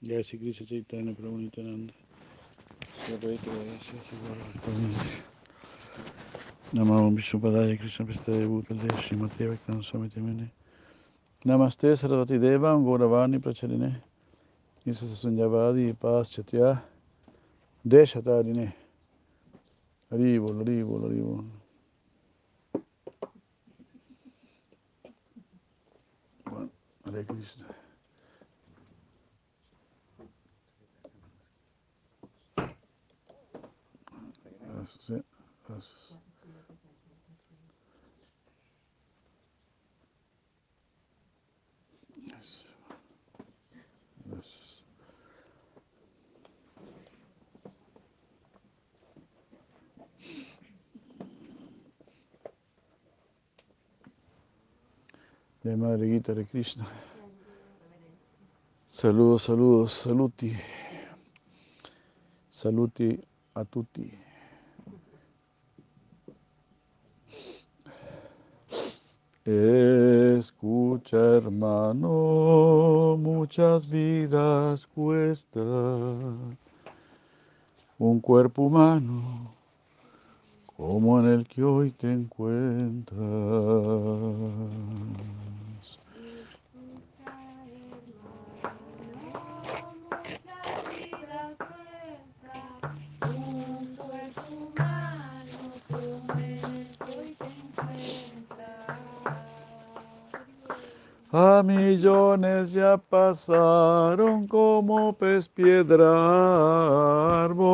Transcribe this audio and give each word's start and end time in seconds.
Jai 0.00 0.22
Sri 0.22 0.38
Krishna 0.38 0.64
Chaitanya 0.64 1.12
Prabhu 1.12 1.38
Nityananda 1.38 1.92
Sri 3.02 3.14
Advaita 3.14 3.50
Sri 3.80 3.98
Siddhartha 3.98 4.60
Namo 6.72 7.10
Vishnupadaya 7.16 7.76
Krishna 7.76 8.06
Prestaya 8.06 8.46
Bhutale 8.46 8.88
Srimati 8.92 9.48
Bhaktan 9.48 9.82
Swami 9.82 10.08
Temene. 10.08 10.50
Namaste 11.44 11.96
Saraswati 11.98 12.38
Deva 12.38 12.76
Gauravani 12.76 13.40
Pracharine 13.42 14.00
Nisa 14.84 15.04
Sunyavadi 15.04 15.98
Pas 15.98 16.30
Chatya. 16.30 16.80
Deshatarine 17.84 18.72
Gracias. 34.88 35.24
Gracias. 42.26 42.64
Gracias. 44.24 44.84
De 55.62 55.76
Madre 55.76 56.06
Gita 56.06 56.34
de 56.34 56.46
Krishna. 56.46 56.86
Saludos, 58.90 59.42
saludos, 59.42 59.92
saluti. 59.92 60.56
Saluti 62.50 63.20
a 63.54 63.64
tutti. 63.64 64.27
Escucha, 69.50 71.16
hermano, 71.16 73.16
muchas 73.18 73.88
vidas 73.88 74.86
cuesta 74.88 75.58
un 77.98 78.20
cuerpo 78.20 78.64
humano 78.64 79.54
como 80.66 81.18
en 81.20 81.28
el 81.28 81.48
que 81.48 81.64
hoy 81.64 81.92
te 81.92 82.12
encuentras. 82.12 83.16
A 101.30 101.62
millones 101.62 102.72
ya 102.72 102.96
pasaron 102.96 104.46
como 104.48 105.12
pez 105.12 105.46
piedra 105.46 107.44
árbol. 107.44 107.68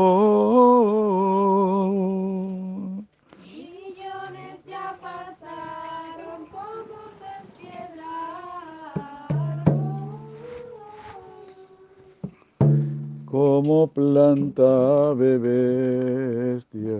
Millones 3.47 4.59
ya 4.67 4.99
pasaron 5.01 6.47
como 6.51 7.15
pez 7.23 7.47
piedra 7.57 8.11
como 13.25 13.87
planta 13.87 15.15
de 15.15 15.39
bestia. 15.39 16.99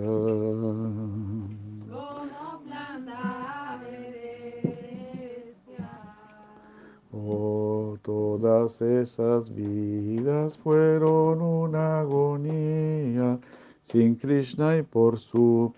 Todas 8.01 8.81
esas 8.81 9.53
vidas 9.53 10.57
fueron 10.57 11.41
una 11.41 12.01
agonía 12.01 13.39
sin 13.81 14.15
Krishna 14.15 14.77
y 14.77 14.83
por 14.83 15.17
su 15.17 15.73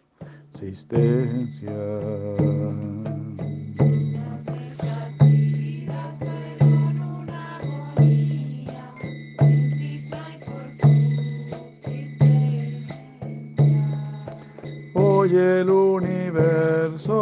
existencia. 0.53 1.71
Hoy 15.29 15.35
el 15.35 15.69
universo 15.69 17.19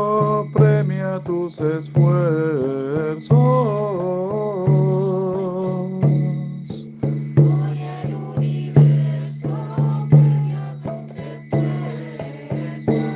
premia 0.53 1.19
tus 1.21 1.59
esfuerzos. 1.59 3.31
Hoy 7.41 7.79
el 8.03 8.13
universo 8.13 9.49
premia 10.11 10.77
tus 10.83 11.17
esfuerzos. 12.77 13.09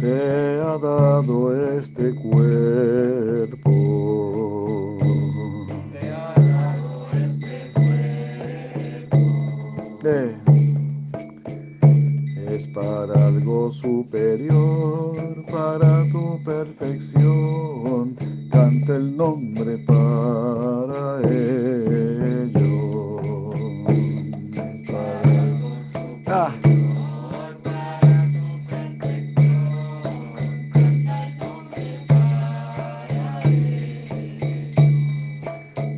Te 0.00 0.14
ha 0.62 0.78
dado 0.78 1.36
este 1.80 2.14
cuerpo. 2.14 3.64
Para 12.74 13.14
algo 13.26 13.72
superior, 13.72 15.14
para 15.50 16.02
tu 16.10 16.42
perfección. 16.44 18.16
Canta 18.50 18.96
el 18.96 19.16
nombre 19.16 19.78
para 19.86 21.20
ello. 21.30 23.20
Para- 24.86 25.22
Ah. 26.26 26.52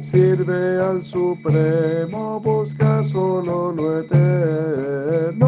Sirve 0.01 0.81
al 0.83 1.03
Supremo, 1.03 2.41
busca 2.41 3.03
solo 3.05 3.73
lo 3.73 4.01
eterno. 4.01 5.47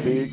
di 0.00 0.28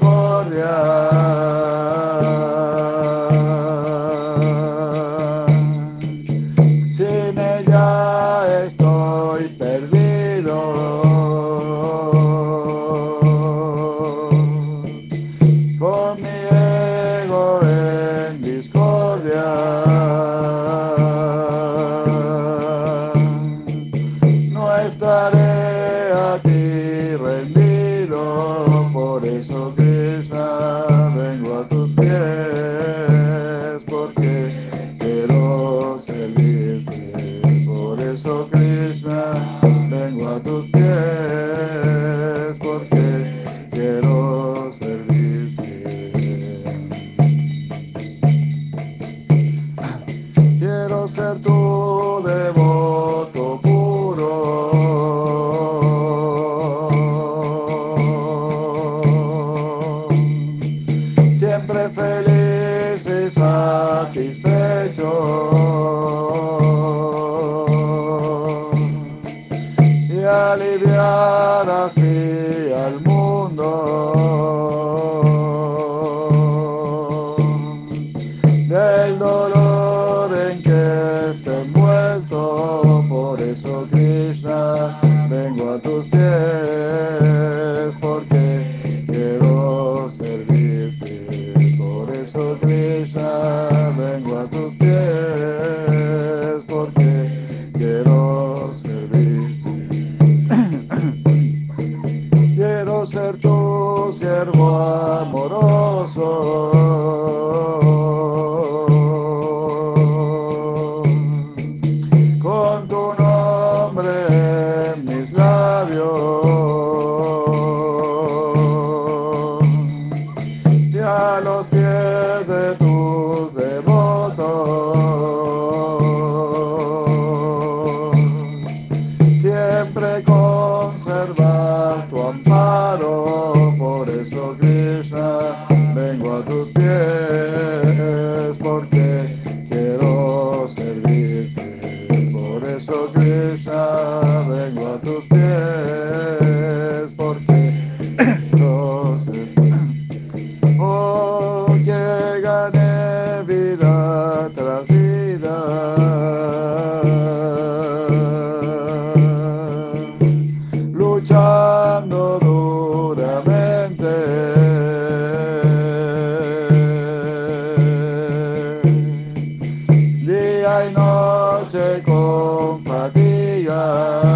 Ah. 173.88 174.35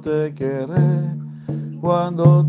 Te 0.00 0.34
querré, 0.34 1.16
cuando 1.80 2.46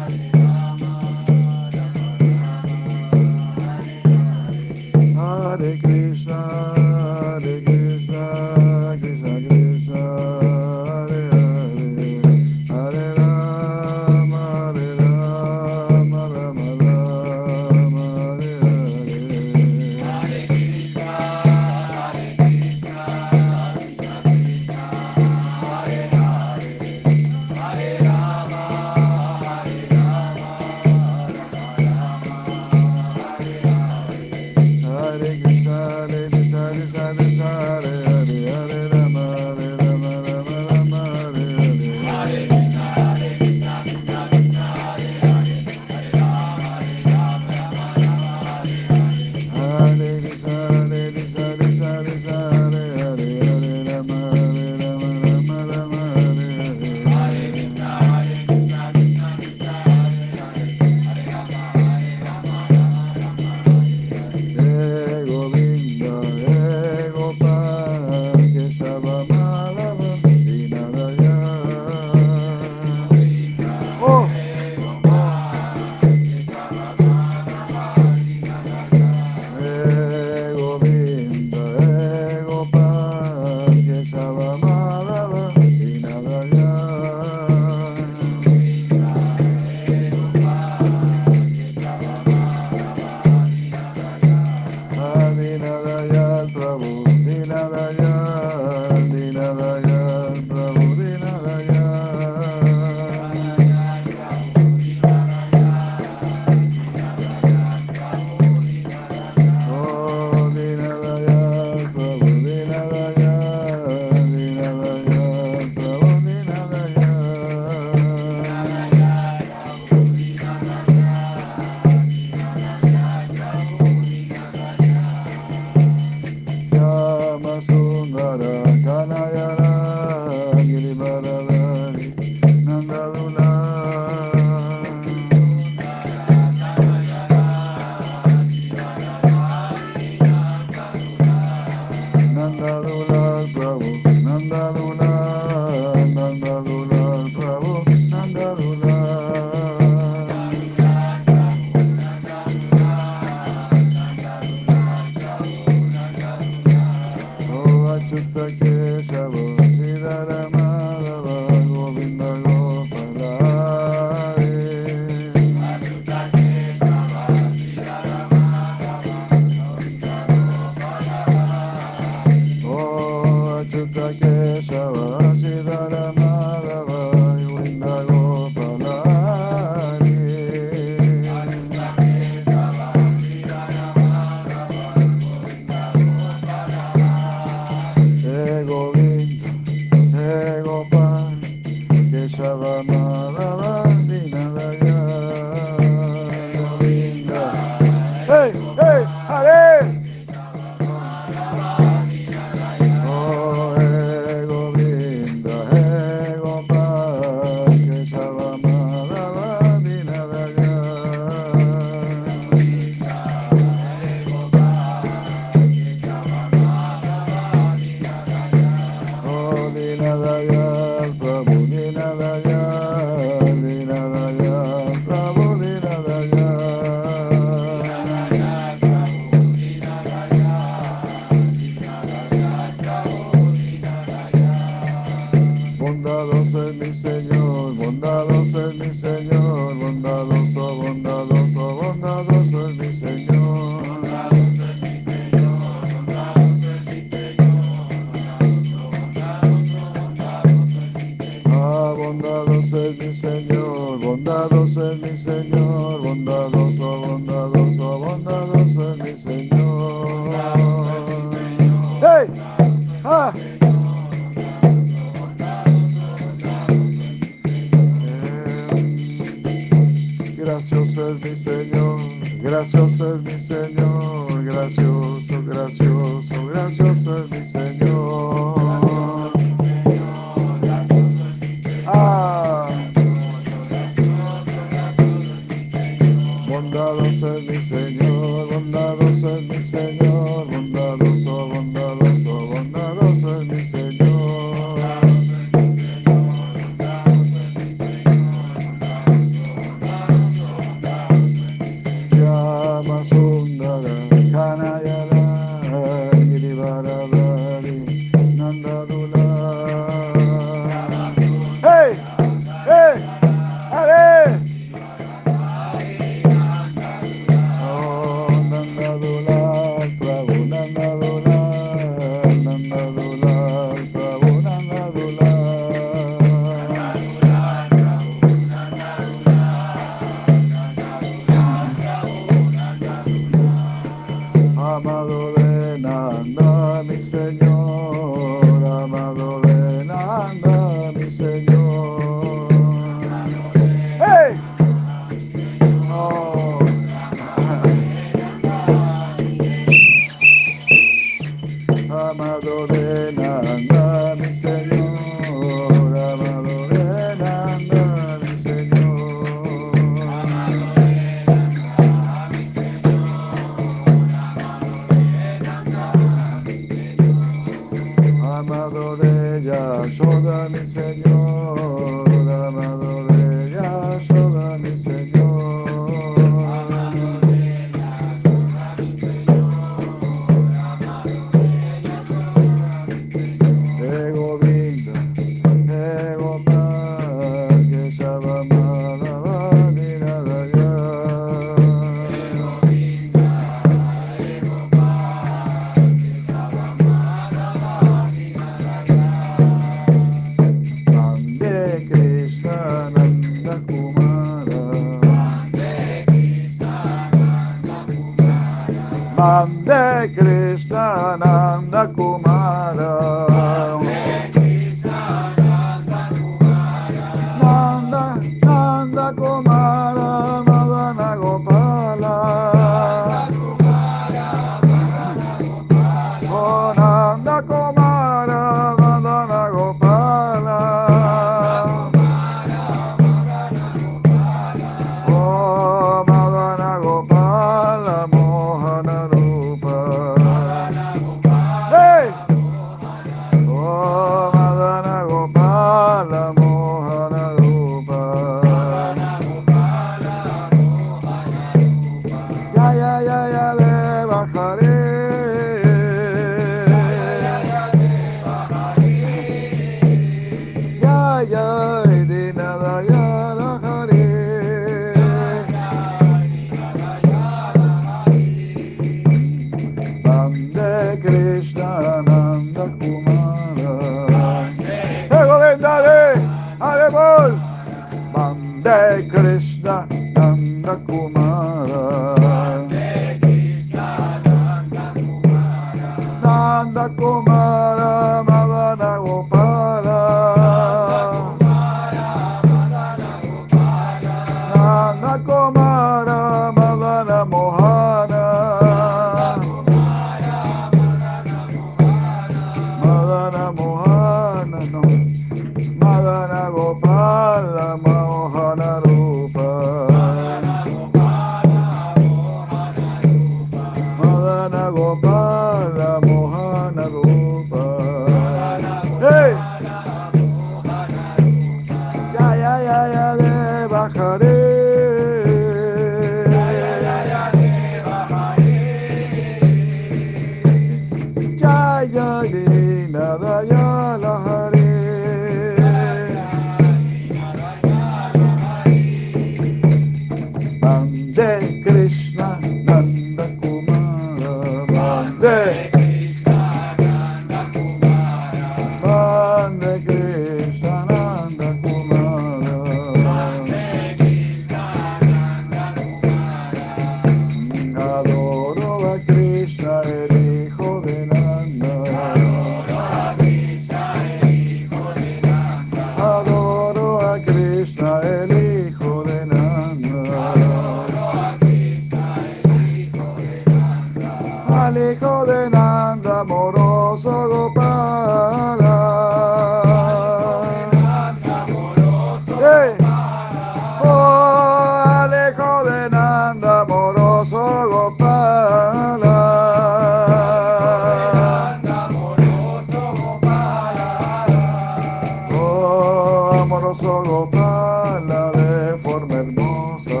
amoroso 596.34 597.02
Gopala 597.04 598.32
de 598.32 598.78
forma 598.82 599.14
hermosa. 599.16 600.00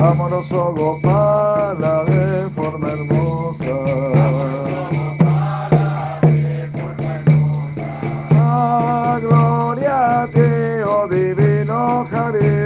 Amoroso 0.00 0.72
Gopala 0.74 2.04
de 2.04 2.50
forma 2.50 2.88
hermosa. 2.90 3.76
Gloria 9.20 10.22
a 10.22 10.28
ti, 10.28 10.82
oh 10.86 11.06
divino 11.08 12.06
Jari. 12.10 12.58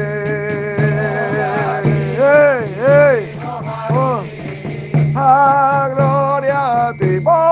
Ah, 5.15 5.89
gloria 5.95 6.89
a 6.89 6.95
ti, 6.95 7.21
oh 7.25 7.52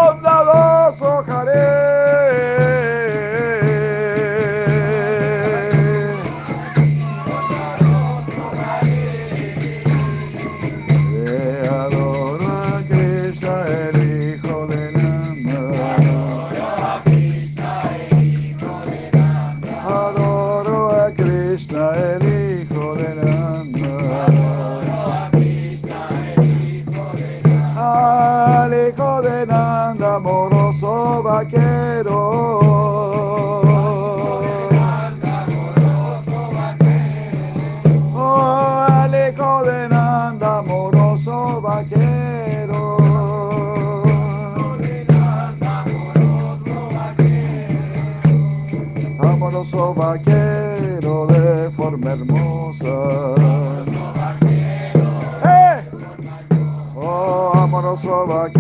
Hare. 1.41 2.00
hermosa. 52.13 52.97
¡Eh! 55.45 55.83
Oh, 56.97 57.53
amoroso 57.55 58.27
vaquero. 58.27 58.60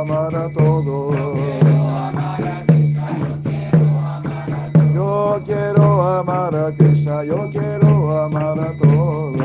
Amar 0.00 0.34
a 0.34 0.48
todos. 0.50 1.16
Yo 4.94 5.40
quiero 5.44 6.02
amar 6.18 6.54
a 6.54 6.72
Krishna, 6.72 7.24
yo 7.24 7.50
quiero 7.50 8.22
amar 8.22 8.60
a 8.60 8.72
todos. 8.78 9.36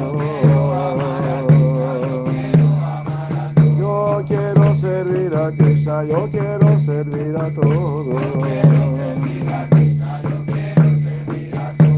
Yo 3.79 4.23
quiero 4.27 4.75
servir 4.75 5.35
a 5.35 5.51
Krishna, 5.51 6.03
yo 6.03 6.27
quiero 6.31 6.79
servir 6.79 7.35
a 7.37 7.49
todos. 7.51 8.21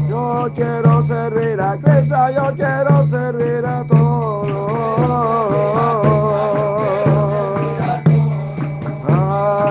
Yo 0.08 0.50
quiero 0.54 1.02
servir 1.06 1.60
a 1.60 1.76
Krishna, 1.76 2.30
yo 2.30 2.54
quiero 2.54 3.06
servir 3.08 3.66
a 3.66 3.84
todos. 3.84 4.76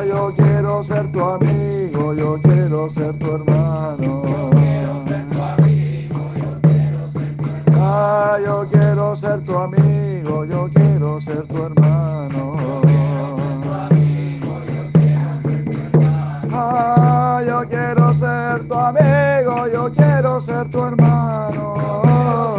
Yo 0.07 0.31
quiero 0.35 0.83
ser 0.83 1.11
tu 1.11 1.19
amigo, 1.19 2.13
yo 2.13 2.37
quiero 2.43 2.89
ser 2.91 3.17
tu 3.17 3.25
hermano. 3.35 4.23
Ah, 7.73 8.37
yo 8.45 8.67
quiero 8.71 9.15
ser 9.15 9.41
tu 9.45 9.57
amigo, 9.57 10.45
yo 10.45 10.69
quiero 10.73 11.19
ser 11.21 11.43
tu 11.47 11.65
hermano. 11.65 12.55
Ah, 16.51 17.41
yo 17.45 17.67
quiero 17.67 18.13
ser 18.13 18.67
tu 18.67 18.73
amigo, 18.75 19.67
yo 19.73 19.91
quiero 19.93 20.41
ser 20.41 20.69
tu 20.69 20.85
hermano. 20.85 22.54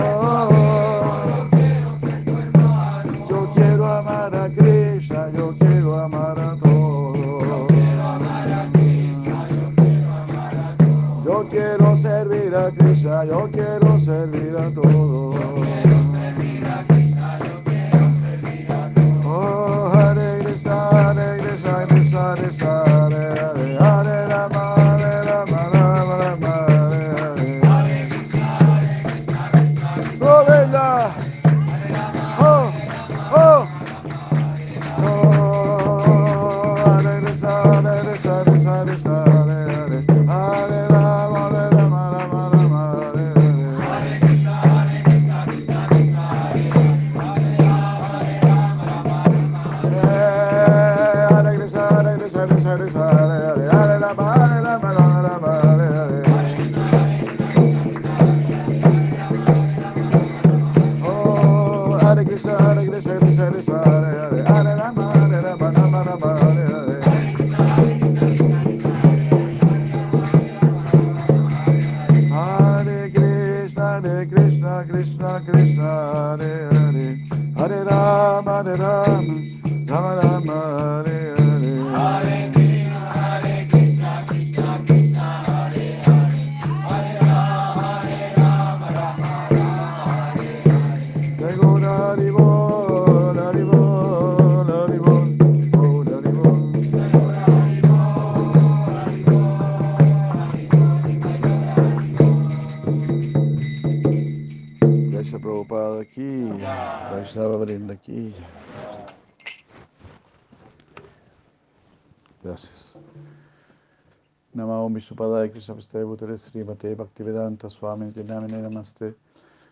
Vishnupadaya 115.17 115.51
Krishna 115.51 115.75
Prasthaya 115.75 116.05
Bhutale 116.05 116.37
Srimate 116.37 116.95
Bhaktivedanta 116.95 117.71
Swami 117.71 118.13
Namine 118.13 118.63
Namaste. 118.63 119.15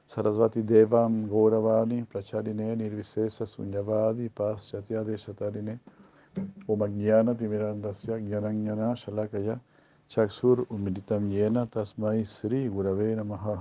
Sarasvati 0.09 0.63
Devam 0.65 1.29
Gauravani 1.29 2.07
Pracharine 2.07 2.77
Nirvisesa 2.77 3.45
Sunyavadi 3.45 4.31
Paschatya 4.31 5.05
Deshatarine 5.05 5.79
Om 6.69 6.79
Ajnana 6.81 7.35
Timirandasya 7.35 8.21
Jnananyana 8.27 8.97
Shalakaya 8.97 9.61
Chaksur 10.11 10.67
Umilitam 10.69 11.31
Yena 11.31 11.67
Tasmai 11.69 12.27
Sri 12.27 12.69
Gurave 12.69 13.15
Namaha. 13.17 13.61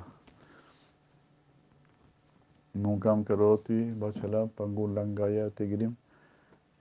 Mukam 2.78 3.26
Karoti 3.26 3.94
Vachalam 3.98 4.50
Pangulangaya 4.52 5.52
Tigrim. 5.52 5.96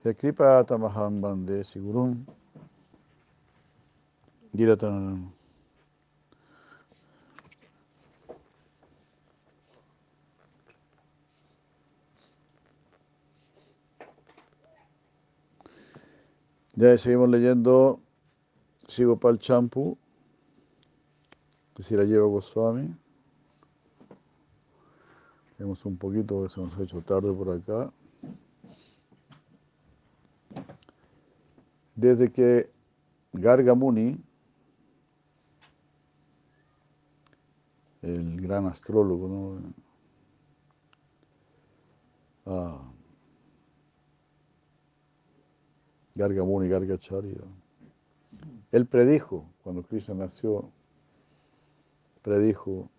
Yakripa 0.05 0.65
Tamaham 0.65 1.21
Bande 1.21 1.63
Sigurum 1.63 2.25
Giratanam 4.55 5.31
Ya 16.75 16.97
seguimos 16.97 17.29
leyendo 17.29 17.99
Sigopal 18.87 19.37
Champu, 19.37 19.95
que 21.75 21.83
si 21.83 21.95
la 21.95 22.03
lleva 22.03 22.25
Goswami. 22.25 22.95
Vemos 25.59 25.85
un 25.85 25.97
poquito 25.97 26.43
que 26.43 26.49
se 26.49 26.59
nos 26.59 26.75
ha 26.75 26.83
hecho 26.83 26.99
tarde 27.01 27.31
por 27.31 27.51
acá. 27.51 27.93
Desde 31.95 32.31
que 32.31 32.71
Garga 33.33 33.75
el 38.03 38.39
gran 38.41 38.67
astrólogo, 38.67 39.27
¿no? 39.27 39.73
Ah, 42.45 42.91
Garga 46.13 46.43
Muni, 46.43 46.67
Gargacharya, 46.67 47.41
él 48.71 48.85
predijo, 48.85 49.49
cuando 49.63 49.81
Krishna 49.83 50.13
nació, 50.13 50.69
predijo, 52.21 52.89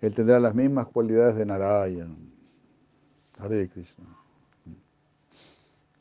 él 0.00 0.14
tendrá 0.14 0.40
las 0.40 0.54
mismas 0.54 0.86
cualidades 0.88 1.36
de 1.36 1.46
Narayan. 1.46 2.32
Hare 3.38 3.68
Krishna. 3.68 4.04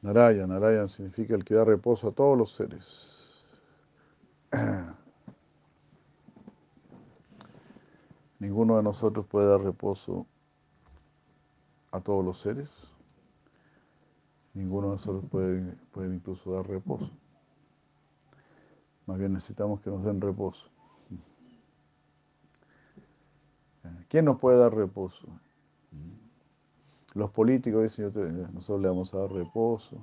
Narayan, 0.01 0.49
Narayan 0.49 0.89
significa 0.89 1.35
el 1.35 1.43
que 1.43 1.55
da 1.55 1.65
reposo 1.65 2.07
a 2.07 2.11
todos 2.11 2.37
los 2.37 2.51
seres. 2.53 3.45
Ninguno 8.41 8.75
de 8.75 8.81
nosotros 8.81 9.27
puede 9.27 9.47
dar 9.47 9.61
reposo 9.61 10.25
a 11.91 12.01
todos 12.01 12.25
los 12.25 12.39
seres. 12.39 12.71
Ninguno 14.55 14.87
de 14.87 14.93
nosotros 14.93 15.25
puede, 15.29 15.75
puede 15.91 16.15
incluso 16.15 16.51
dar 16.51 16.67
reposo. 16.67 17.11
Más 19.05 19.19
bien 19.19 19.33
necesitamos 19.33 19.79
que 19.81 19.91
nos 19.91 20.03
den 20.03 20.19
reposo. 20.19 20.67
¿Quién 24.09 24.25
nos 24.25 24.39
puede 24.39 24.57
dar 24.57 24.73
reposo? 24.73 25.27
Los 27.13 27.29
políticos 27.29 27.83
dicen, 27.83 28.05
nosotros 28.53 28.81
le 28.81 28.87
vamos 28.87 29.13
a 29.13 29.19
dar 29.19 29.31
reposo. 29.31 29.97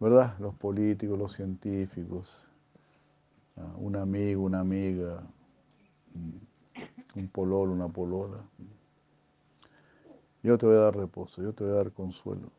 ¿Verdad? 0.00 0.38
Los 0.38 0.54
políticos, 0.54 1.18
los 1.18 1.32
científicos, 1.34 2.49
un 3.76 3.96
amigo, 3.96 4.42
una 4.42 4.60
amiga, 4.60 5.22
un 7.16 7.28
pololo, 7.28 7.72
una 7.72 7.88
polola. 7.88 8.38
yo 10.42 10.56
te 10.58 10.66
voy 10.66 10.76
a 10.76 10.80
dar 10.80 10.96
reposo, 10.96 11.42
yo 11.42 11.52
te 11.52 11.64
voy 11.64 11.72
a 11.72 11.76
dar 11.76 11.92
consuelo. 11.92 12.50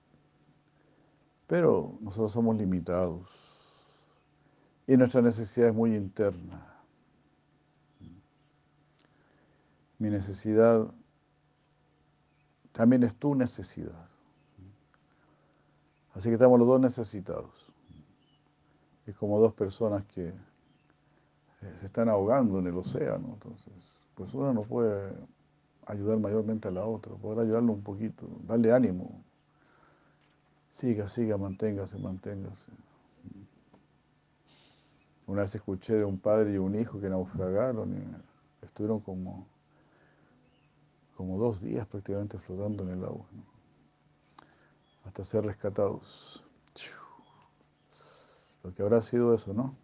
Pero 1.47 1.97
nosotros 2.01 2.31
somos 2.31 2.55
limitados 2.57 3.29
y 4.87 4.95
nuestra 4.97 5.21
necesidad 5.21 5.69
es 5.69 5.75
muy 5.75 5.95
interna. 5.95 6.67
Mi 9.99 10.09
necesidad 10.09 10.87
también 12.71 13.03
es 13.03 13.15
tu 13.15 13.35
necesidad. 13.35 14.07
Así 16.13 16.29
que 16.29 16.33
estamos 16.33 16.59
los 16.59 16.67
dos 16.67 16.81
necesitados. 16.81 17.71
Es 19.05 19.15
como 19.15 19.39
dos 19.39 19.53
personas 19.53 20.05
que 20.05 20.33
se 21.79 21.85
están 21.85 22.09
ahogando 22.09 22.59
en 22.59 22.67
el 22.67 22.77
océano. 22.77 23.33
Entonces, 23.33 23.73
pues 24.15 24.33
una 24.33 24.53
no 24.53 24.63
puede 24.63 25.13
ayudar 25.85 26.19
mayormente 26.19 26.67
a 26.67 26.71
la 26.71 26.85
otra, 26.85 27.13
poder 27.15 27.45
ayudarlo 27.45 27.73
un 27.73 27.83
poquito, 27.83 28.27
darle 28.43 28.73
ánimo. 28.73 29.23
Siga, 30.71 31.07
siga, 31.07 31.37
manténgase, 31.37 31.97
manténgase. 31.97 32.71
Una 35.27 35.41
vez 35.41 35.55
escuché 35.55 35.93
de 35.93 36.03
un 36.03 36.17
padre 36.19 36.53
y 36.53 36.57
un 36.57 36.75
hijo 36.79 36.99
que 36.99 37.09
naufragaron 37.09 37.93
y 37.93 38.65
estuvieron 38.65 38.99
como, 38.99 39.45
como 41.15 41.37
dos 41.37 41.61
días 41.61 41.87
prácticamente 41.87 42.37
flotando 42.39 42.83
en 42.83 42.89
el 42.89 43.05
agua, 43.05 43.25
hasta 45.05 45.23
ser 45.23 45.45
rescatados. 45.45 46.43
Lo 48.63 48.73
que 48.73 48.83
habrá 48.83 49.01
sido 49.01 49.33
eso, 49.33 49.53
¿no? 49.53 49.75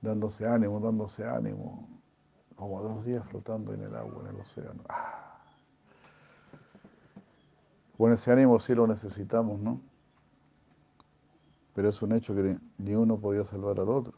Dándose 0.00 0.46
ánimo, 0.46 0.80
dándose 0.80 1.26
ánimo, 1.26 1.88
como 2.56 2.82
dos 2.82 3.04
días 3.04 3.26
flotando 3.28 3.74
en 3.74 3.82
el 3.82 3.94
agua, 3.94 4.22
en 4.22 4.34
el 4.34 4.40
océano. 4.40 4.82
Ah. 4.88 5.38
Bueno, 7.98 8.14
ese 8.14 8.32
ánimo 8.32 8.58
sí 8.58 8.74
lo 8.74 8.86
necesitamos, 8.86 9.60
¿no? 9.60 9.78
Pero 11.74 11.90
es 11.90 12.00
un 12.00 12.12
hecho 12.12 12.34
que 12.34 12.56
ni 12.78 12.94
uno 12.94 13.18
podía 13.18 13.44
salvar 13.44 13.78
al 13.78 13.90
otro. 13.90 14.14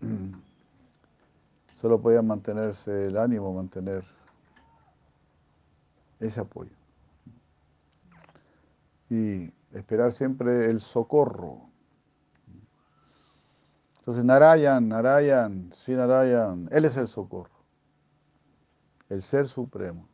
Solo 1.74 2.00
podía 2.00 2.22
mantenerse 2.22 3.06
el 3.06 3.16
ánimo, 3.18 3.52
mantener 3.52 4.04
ese 6.20 6.40
apoyo. 6.40 6.70
Y 9.10 9.52
esperar 9.72 10.12
siempre 10.12 10.66
el 10.66 10.78
socorro. 10.78 11.71
Entonces, 14.02 14.24
Narayan, 14.24 14.88
Narayan, 14.88 15.72
sí, 15.72 15.92
Narayan, 15.92 16.68
Él 16.72 16.86
es 16.86 16.96
el 16.96 17.06
socorro, 17.06 17.54
el 19.08 19.22
Ser 19.22 19.46
Supremo, 19.46 20.08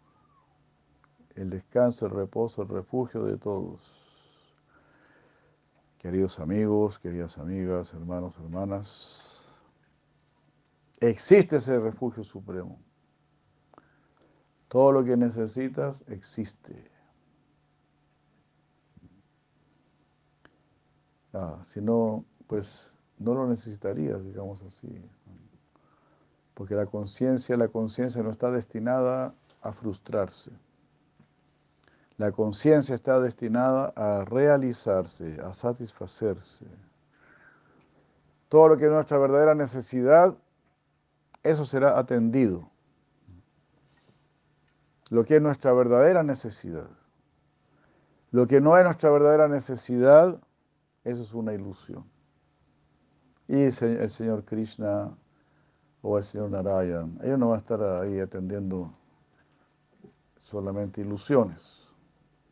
el 1.36 1.48
descanso, 1.48 2.04
el 2.04 2.12
reposo, 2.12 2.60
el 2.60 2.68
refugio 2.68 3.24
de 3.24 3.38
todos. 3.38 3.80
Queridos 5.96 6.38
amigos, 6.38 6.98
queridas 6.98 7.38
amigas, 7.38 7.94
hermanos, 7.94 8.36
hermanas, 8.36 9.42
existe 11.00 11.56
ese 11.56 11.78
refugio 11.78 12.24
supremo. 12.24 12.78
Todo 14.68 14.92
lo 14.92 15.02
que 15.02 15.16
necesitas 15.16 16.04
existe. 16.08 16.90
Ah, 21.32 21.62
si 21.64 21.80
no, 21.80 22.26
pues 22.46 22.97
no 23.18 23.34
lo 23.34 23.46
necesitarías, 23.46 24.24
digamos 24.24 24.62
así. 24.62 24.88
Porque 26.54 26.74
la 26.74 26.86
conciencia, 26.86 27.56
la 27.56 27.68
conciencia 27.68 28.22
no 28.22 28.30
está 28.30 28.50
destinada 28.50 29.34
a 29.62 29.72
frustrarse. 29.72 30.50
La 32.16 32.32
conciencia 32.32 32.94
está 32.94 33.20
destinada 33.20 33.92
a 33.94 34.24
realizarse, 34.24 35.40
a 35.40 35.54
satisfacerse. 35.54 36.66
Todo 38.48 38.68
lo 38.68 38.76
que 38.76 38.86
es 38.86 38.90
nuestra 38.90 39.18
verdadera 39.18 39.54
necesidad, 39.54 40.36
eso 41.42 41.64
será 41.64 41.98
atendido. 41.98 42.68
Lo 45.10 45.24
que 45.24 45.36
es 45.36 45.42
nuestra 45.42 45.72
verdadera 45.72 46.22
necesidad. 46.22 46.88
Lo 48.30 48.46
que 48.46 48.60
no 48.60 48.76
es 48.76 48.84
nuestra 48.84 49.10
verdadera 49.10 49.48
necesidad, 49.48 50.40
eso 51.04 51.22
es 51.22 51.32
una 51.32 51.54
ilusión. 51.54 52.04
Y 53.48 53.62
el 53.62 54.10
Señor 54.10 54.44
Krishna 54.44 55.10
o 56.02 56.18
el 56.18 56.24
Señor 56.24 56.50
Narayan, 56.50 57.18
ellos 57.22 57.38
no 57.38 57.48
van 57.48 57.56
a 57.56 57.60
estar 57.60 57.82
ahí 57.82 58.20
atendiendo 58.20 58.92
solamente 60.38 61.00
ilusiones. 61.00 61.88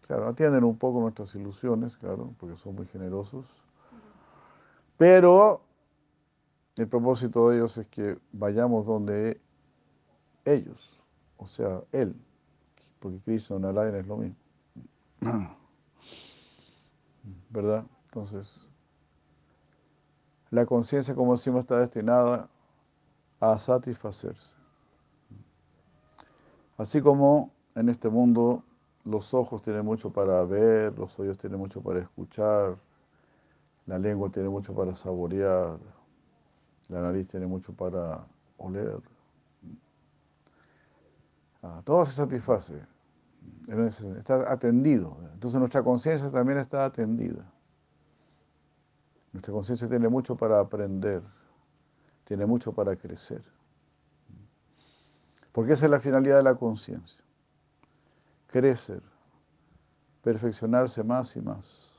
Claro, 0.07 0.29
atienden 0.29 0.65
un 0.65 0.79
poco 0.79 1.01
nuestras 1.01 1.35
ilusiones, 1.35 1.97
claro, 1.97 2.33
porque 2.39 2.57
son 2.57 2.75
muy 2.77 2.87
generosos. 2.87 3.45
Pero 4.97 5.61
el 6.77 6.89
propósito 6.89 7.51
de 7.51 7.57
ellos 7.57 7.77
es 7.77 7.87
que 7.89 8.19
vayamos 8.33 8.87
donde 8.87 9.41
ellos, 10.45 10.99
o 11.37 11.47
sea, 11.47 11.83
Él, 11.93 12.17
porque 13.01 13.19
Cristo 13.21 13.59
Narayan 13.59 13.97
es 13.97 14.07
lo 14.07 14.17
mismo. 14.17 14.37
¿Verdad? 17.51 17.85
Entonces, 18.05 18.66
la 20.51 20.67
conciencia, 20.67 21.15
como 21.15 21.33
decimos, 21.33 21.61
está 21.61 21.79
destinada 21.79 22.49
a 23.41 23.59
satisfacerse. 23.59 24.55
Así 26.79 27.01
como 27.01 27.51
en 27.75 27.89
este 27.89 28.09
mundo 28.09 28.63
los 29.05 29.33
ojos 29.35 29.63
tienen 29.63 29.85
mucho 29.85 30.11
para 30.11 30.43
ver, 30.45 30.97
los 30.99 31.19
oídos 31.19 31.39
tienen 31.39 31.59
mucho 31.59 31.81
para 31.81 32.01
escuchar, 32.01 32.77
la 33.87 33.99
lengua 33.99 34.31
tiene 34.31 34.49
mucho 34.49 34.75
para 34.75 34.95
saborear, 34.95 35.79
la 36.89 37.01
nariz 37.01 37.29
tiene 37.29 37.47
mucho 37.47 37.73
para 37.73 38.27
oler. 38.59 39.01
Ah, 41.63 41.81
todo 41.85 42.05
se 42.05 42.13
satisface, 42.13 42.75
está 44.19 44.53
atendido. 44.53 45.17
Entonces 45.33 45.59
nuestra 45.59 45.83
conciencia 45.83 46.31
también 46.31 46.59
está 46.59 46.85
atendida. 46.85 47.45
Nuestra 49.37 49.53
conciencia 49.53 49.89
tiene 49.89 50.09
mucho 50.09 50.35
para 50.35 50.61
aprender, 50.61 51.23
tiene 52.25 52.47
mucho 52.47 52.73
para 52.73 52.97
crecer. 52.97 53.43
Porque 55.53 55.75
esa 55.75 55.87
es 55.87 55.91
la 55.91 56.01
finalidad 56.01 56.39
de 56.39 56.43
la 56.43 56.55
conciencia 56.55 57.27
crecer, 58.47 59.03
perfeccionarse 60.23 61.05
más 61.05 61.37
y 61.37 61.43
más. 61.43 61.91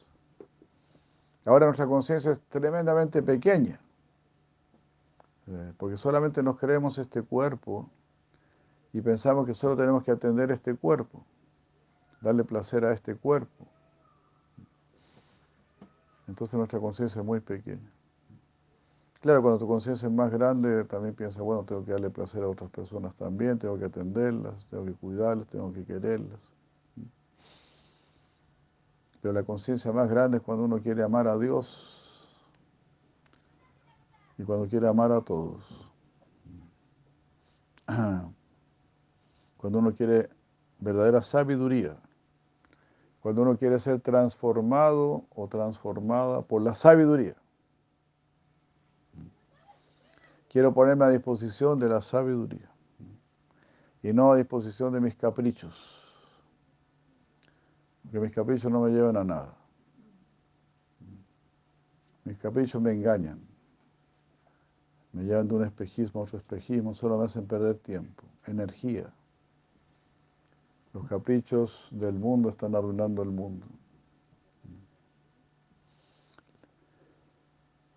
Ahora 1.46 1.68
nuestra 1.68 1.86
conciencia 1.86 2.32
es 2.32 2.42
tremendamente 2.42 3.22
pequeña, 3.22 3.80
eh, 5.46 5.74
porque 5.78 5.98
solamente 5.98 6.42
nos 6.42 6.58
creemos 6.58 6.98
este 6.98 7.22
cuerpo 7.22 7.90
y 8.92 9.02
pensamos 9.02 9.46
que 9.46 9.54
solo 9.54 9.78
tenemos 9.78 10.04
que 10.04 10.12
atender 10.12 10.52
este 10.52 10.74
cuerpo, 10.76 11.24
darle 12.22 12.44
placer 12.44 12.84
a 12.86 12.92
este 12.92 13.16
cuerpo. 13.16 13.68
Entonces 16.28 16.56
nuestra 16.58 16.80
conciencia 16.80 17.22
es 17.22 17.26
muy 17.26 17.40
pequeña. 17.40 17.92
Claro, 19.22 19.42
cuando 19.42 19.60
tu 19.60 19.68
conciencia 19.68 20.08
es 20.08 20.14
más 20.14 20.32
grande, 20.32 20.84
también 20.86 21.16
piensas, 21.16 21.42
bueno, 21.42 21.64
tengo 21.64 21.84
que 21.84 21.92
darle 21.92 22.10
placer 22.10 22.44
a 22.44 22.50
otras 22.50 22.70
personas 22.70 23.16
también, 23.16 23.58
tengo 23.58 23.78
que 23.78 23.86
atenderlas, 23.86 24.66
tengo 24.68 24.86
que 24.86 24.94
cuidarlas, 24.94 25.48
tengo 25.48 25.74
que 25.74 25.84
quererlas. 25.84 26.54
Pero 29.22 29.34
la 29.34 29.44
conciencia 29.44 29.92
más 29.92 30.10
grande 30.10 30.38
es 30.38 30.44
cuando 30.44 30.66
uno 30.66 30.80
quiere 30.80 31.02
amar 31.04 31.28
a 31.28 31.38
Dios 31.38 32.28
y 34.38 34.44
cuando 34.44 34.68
quiere 34.68 34.88
amar 34.88 35.12
a 35.12 35.22
todos. 35.22 35.92
Cuando 39.58 39.80
uno 39.80 39.94
quiere 39.96 40.30
verdadera 40.80 41.22
sabiduría, 41.24 41.98
cuando 43.28 43.42
uno 43.42 43.58
quiere 43.58 43.78
ser 43.78 44.00
transformado 44.00 45.26
o 45.36 45.50
transformada 45.50 46.44
por 46.44 46.62
la 46.62 46.74
sabiduría. 46.74 47.36
Quiero 50.48 50.74
ponerme 50.74 51.04
a 51.04 51.10
disposición 51.10 51.78
de 51.78 51.90
la 51.90 52.00
sabiduría 52.00 52.72
y 54.02 54.14
no 54.14 54.32
a 54.32 54.38
disposición 54.38 54.94
de 54.94 55.02
mis 55.02 55.14
caprichos, 55.14 55.76
porque 58.04 58.20
mis 58.22 58.32
caprichos 58.32 58.72
no 58.72 58.80
me 58.80 58.92
llevan 58.92 59.18
a 59.18 59.26
nada. 59.26 59.54
Mis 62.24 62.38
caprichos 62.38 62.82
me 62.82 62.94
engañan, 62.94 63.42
me 65.12 65.26
llevan 65.26 65.50
de 65.50 65.54
un 65.54 65.66
espejismo 65.66 66.22
a 66.22 66.24
otro 66.24 66.38
espejismo, 66.38 66.96
solo 66.96 67.18
me 67.18 67.26
hacen 67.26 67.46
perder 67.46 67.78
tiempo, 67.80 68.24
energía. 68.46 69.14
Los 70.94 71.08
caprichos 71.08 71.88
del 71.92 72.14
mundo 72.14 72.50
están 72.50 72.76
arruinando 72.76 73.22
el 73.22 73.30
mundo. 73.30 73.66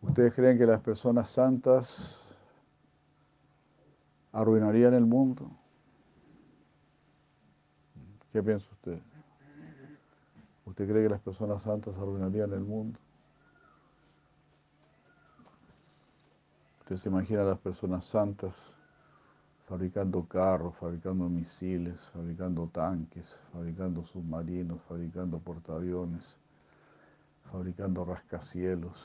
¿Ustedes 0.02 0.34
creen 0.34 0.58
que 0.58 0.66
las 0.66 0.80
personas 0.80 1.30
santas 1.30 2.20
arruinarían 4.32 4.94
el 4.94 5.06
mundo. 5.06 5.50
¿Qué 8.32 8.42
piensa 8.42 8.66
usted? 8.72 9.00
¿Usted 10.64 10.88
cree 10.88 11.02
que 11.02 11.08
las 11.08 11.20
personas 11.20 11.62
santas 11.62 11.96
arruinarían 11.96 12.52
el 12.52 12.60
mundo? 12.60 12.98
¿Usted 16.80 16.96
se 16.96 17.08
imagina 17.08 17.42
a 17.42 17.44
las 17.44 17.58
personas 17.58 18.04
santas 18.04 18.54
fabricando 19.70 20.26
carros, 20.26 20.74
fabricando 20.78 21.28
misiles, 21.28 22.00
fabricando 22.12 22.66
tanques, 22.66 23.40
fabricando 23.52 24.04
submarinos, 24.04 24.82
fabricando 24.88 25.38
portaaviones, 25.38 26.36
fabricando 27.52 28.04
rascacielos, 28.04 29.00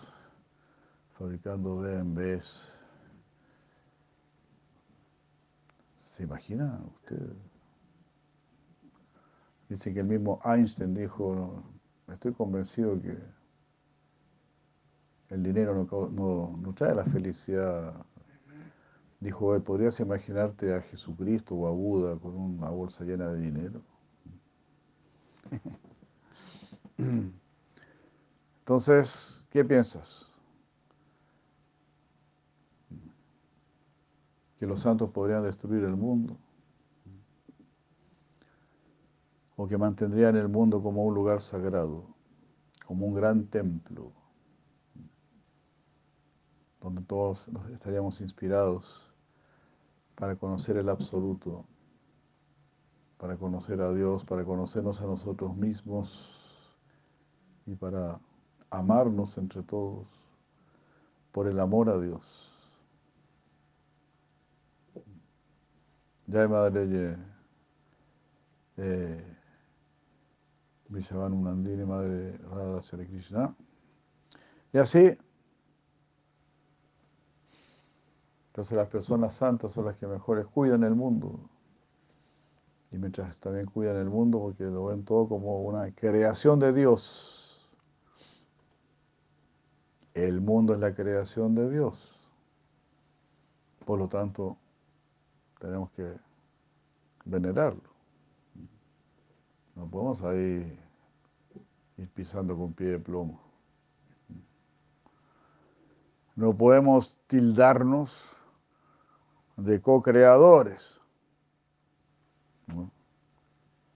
fabricando 1.19 1.77
BMWs? 1.77 2.67
¿Se 5.93 6.23
imagina 6.23 6.81
usted? 6.95 7.35
Dice 9.69 9.93
que 9.93 9.99
el 9.99 10.07
mismo 10.07 10.41
Einstein 10.43 10.95
dijo, 10.95 11.61
estoy 12.11 12.33
convencido 12.33 12.99
que 12.99 13.19
el 15.29 15.43
dinero 15.43 15.87
no, 16.11 16.73
trae 16.73 16.95
la 16.95 17.03
felicidad. 17.03 18.04
Dijo 19.19 19.55
él, 19.55 19.61
¿podrías 19.61 19.99
imaginarte 19.99 20.73
a 20.73 20.81
Jesucristo 20.81 21.55
o 21.55 21.67
a 21.67 21.71
Buda 21.71 22.17
con 22.17 22.35
una 22.35 22.69
bolsa 22.69 23.03
llena 23.03 23.29
de 23.29 23.39
dinero? 23.39 23.81
Entonces, 28.59 29.43
¿qué 29.49 29.63
piensas? 29.65 30.35
que 34.57 34.65
los 34.65 34.81
santos 34.81 35.09
podrían 35.11 35.43
destruir 35.43 35.83
el 35.83 35.95
mundo 35.95 36.37
o 39.57 39.67
que 39.67 39.77
mantendrían 39.77 40.35
el 40.35 40.49
mundo 40.49 40.81
como 40.81 41.05
un 41.05 41.13
lugar 41.13 41.41
sagrado, 41.41 42.05
como 42.85 43.05
un 43.05 43.13
gran 43.13 43.47
templo, 43.47 44.11
donde 46.81 47.01
todos 47.03 47.47
estaríamos 47.73 48.19
inspirados 48.21 49.04
para 50.15 50.35
conocer 50.35 50.77
el 50.77 50.89
absoluto, 50.89 51.65
para 53.17 53.37
conocer 53.37 53.81
a 53.81 53.93
Dios, 53.93 54.25
para 54.25 54.43
conocernos 54.43 55.01
a 55.01 55.05
nosotros 55.05 55.55
mismos 55.55 56.79
y 57.65 57.75
para 57.75 58.19
amarnos 58.69 59.37
entre 59.37 59.63
todos 59.63 60.07
por 61.31 61.47
el 61.47 61.59
amor 61.59 61.89
a 61.89 61.99
Dios. 61.99 62.51
Jai 66.31 66.47
Madre 66.47 67.17
eh, 68.77 69.37
Vishavan 70.89 71.41
Madre 71.41 72.37
Radha 72.37 72.81
Sri 72.81 73.05
Krishna. 73.05 73.55
Y 74.73 74.77
así, 74.77 75.17
entonces 78.55 78.77
las 78.77 78.87
personas 78.87 79.33
santas 79.33 79.73
son 79.73 79.83
las 79.83 79.97
que 79.97 80.07
mejores 80.07 80.47
cuidan 80.47 80.85
el 80.85 80.95
mundo. 80.95 81.41
Y 82.89 82.97
mientras 82.97 83.35
también 83.39 83.65
cuidan 83.65 83.97
el 83.97 84.09
mundo 84.09 84.39
porque 84.39 84.63
lo 84.63 84.85
ven 84.85 85.03
todo 85.03 85.27
como 85.27 85.63
una 85.63 85.91
creación 85.91 86.57
de 86.57 86.71
Dios. 86.71 87.69
El 90.13 90.39
mundo 90.39 90.73
es 90.73 90.79
la 90.79 90.95
creación 90.95 91.53
de 91.53 91.69
Dios. 91.69 92.29
Por 93.83 93.99
lo 93.99 94.07
tanto, 94.07 94.55
tenemos 95.59 95.91
que 95.91 96.13
venerarlo. 97.25 97.89
No 99.75 99.85
podemos 99.85 100.23
ahí 100.23 100.79
ir 101.97 102.09
pisando 102.11 102.55
con 102.55 102.71
pie 102.71 102.91
de 102.91 102.99
plomo. 102.99 103.41
No 106.37 106.55
podemos 106.55 107.19
tildarnos 107.27 108.34
de 109.57 109.81
co-creadores. 109.81 110.99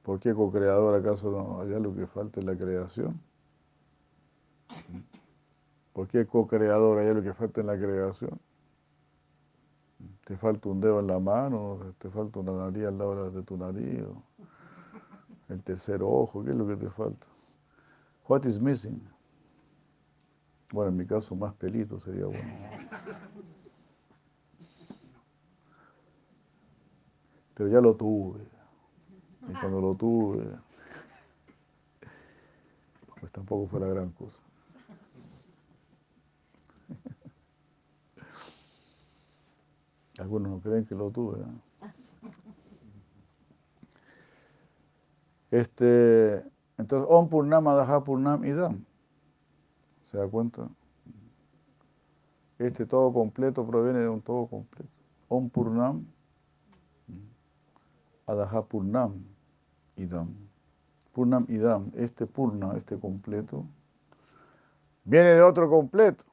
¿Por 0.04 0.20
qué 0.20 0.34
co-creador 0.34 1.00
acaso 1.00 1.32
no 1.32 1.62
hay 1.62 1.74
algo 1.74 1.96
que 1.96 2.08
falta 2.08 2.40
en 2.40 2.46
la 2.46 2.56
creación? 2.56 3.20
¿Por 5.94 6.08
qué 6.08 6.26
co-creador 6.26 7.00
hay 7.00 7.08
algo 7.08 7.22
que 7.22 7.34
falta 7.34 7.62
en 7.62 7.68
la 7.68 7.78
creación? 7.78 8.40
te 10.30 10.38
falta 10.38 10.70
un 10.70 10.80
dedo 10.80 11.00
en 11.00 11.08
la 11.08 11.18
mano, 11.18 11.80
te 11.98 12.08
falta 12.08 12.40
una 12.40 12.52
nariz 12.52 12.86
al 12.86 13.00
lado 13.00 13.32
de 13.32 13.42
tu 13.42 13.58
nariz, 13.58 14.04
el 15.50 15.64
tercer 15.64 16.04
ojo, 16.04 16.44
¿qué 16.44 16.52
es 16.52 16.56
lo 16.56 16.68
que 16.68 16.76
te 16.76 16.88
falta? 16.92 17.26
What 18.28 18.46
is 18.46 18.60
missing? 18.60 19.02
Bueno, 20.72 20.92
en 20.92 20.98
mi 20.98 21.08
caso 21.08 21.36
más 21.36 21.56
pelito 21.56 22.00
sería 22.00 22.26
bueno. 22.26 22.44
Pero 27.60 27.70
ya 27.70 27.82
lo 27.82 27.94
tuve. 27.94 28.40
Y 29.50 29.54
cuando 29.60 29.82
lo 29.82 29.94
tuve, 29.94 30.46
pues 33.20 33.30
tampoco 33.34 33.68
fue 33.68 33.82
la 33.82 33.88
gran 33.88 34.12
cosa. 34.12 34.42
Algunos 40.20 40.52
no 40.54 40.62
creen 40.62 40.86
que 40.86 40.96
lo 40.96 41.12
tuve. 41.12 41.40
Este, 45.52 46.42
entonces, 46.78 47.10
Om 47.12 47.28
Purnam 47.28 47.68
Adaha 47.68 48.06
Purnam 48.06 48.46
Idam. 48.46 48.86
¿Se 50.10 50.18
da 50.18 50.26
cuenta? 50.30 50.70
Este 52.58 52.86
todo 52.86 53.12
completo 53.12 53.68
proviene 53.68 54.00
de 54.00 54.08
un 54.08 54.22
todo 54.22 54.48
completo. 54.48 54.94
Om 55.28 55.50
Purnam 55.50 56.06
Adaha 58.30 58.62
Purnam 58.62 59.26
Idam. 59.98 60.30
Purnam 61.14 61.46
Idam, 61.50 61.92
este 61.96 62.28
Purna, 62.28 62.78
este 62.78 62.98
completo, 63.00 63.66
viene 65.04 65.34
de 65.34 65.42
otro 65.42 65.68
completo. 65.70 66.24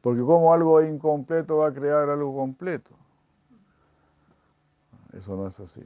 Porque 0.00 0.22
como 0.22 0.54
algo 0.54 0.80
incompleto 0.80 1.58
va 1.58 1.68
a 1.68 1.72
crear 1.74 2.08
algo 2.08 2.34
completo. 2.34 2.92
Eso 5.12 5.36
no 5.36 5.48
es 5.48 5.58
así. 5.58 5.82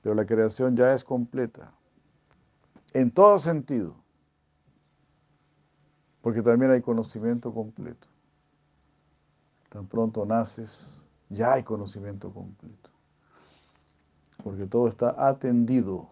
Pero 0.00 0.14
la 0.14 0.24
creación 0.24 0.74
ya 0.74 0.94
es 0.94 1.04
completa. 1.04 1.70
En 2.94 3.10
todo 3.10 3.36
sentido. 3.38 3.94
Porque 6.22 6.40
también 6.40 6.70
hay 6.70 6.80
conocimiento 6.80 7.52
completo. 7.52 8.08
Tan 9.68 9.86
pronto 9.86 10.24
naces, 10.24 11.01
ya 11.32 11.54
hay 11.54 11.62
conocimiento 11.62 12.32
completo. 12.32 12.90
Porque 14.42 14.66
todo 14.66 14.88
está 14.88 15.28
atendido 15.28 16.10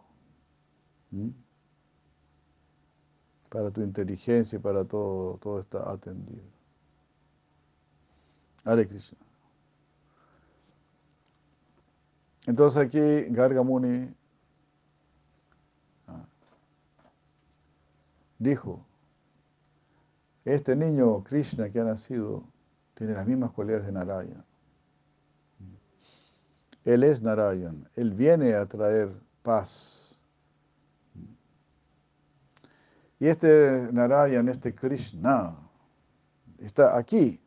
para 3.49 3.71
tu 3.71 3.83
inteligencia 3.83 4.57
y 4.57 4.61
para 4.61 4.85
todo, 4.85 5.37
todo 5.39 5.61
está 5.61 5.91
atendido. 5.91 6.45
Hare 8.65 8.87
Krishna. 8.87 9.19
Entonces 12.47 12.79
aquí 12.79 13.25
Gargamuni 13.31 14.15
ah, 16.07 16.25
dijo, 18.39 18.85
este 20.45 20.75
niño 20.75 21.23
Krishna 21.25 21.71
que 21.71 21.81
ha 21.81 21.85
nacido 21.85 22.45
tiene 22.95 23.15
las 23.15 23.27
mismas 23.27 23.51
cualidades 23.51 23.87
de 23.87 23.93
Narayan. 23.93 24.50
Él 26.85 27.05
es 27.05 27.23
Narayan, 27.23 27.89
él 27.95 28.13
viene 28.13 28.55
a 28.55 28.67
traer 28.67 29.13
paz 29.43 30.11
Y 33.21 33.29
este 33.29 33.91
Narayan, 33.93 34.49
este 34.49 34.75
Krishna, 34.75 35.55
está 36.59 36.97
aquí. 36.97 37.39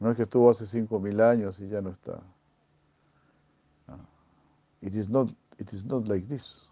No 0.00 0.10
es 0.10 0.16
que 0.16 0.24
estuvo 0.24 0.50
hace 0.50 0.66
cinco 0.66 0.98
mil 0.98 1.20
años 1.20 1.60
y 1.60 1.68
ya 1.68 1.80
no 1.80 1.90
está. 1.90 2.20
It 4.80 4.94
is 4.94 5.08
not, 5.08 5.30
it 5.58 5.72
is 5.72 5.84
not 5.84 6.08
like 6.08 6.26
this. 6.26 6.68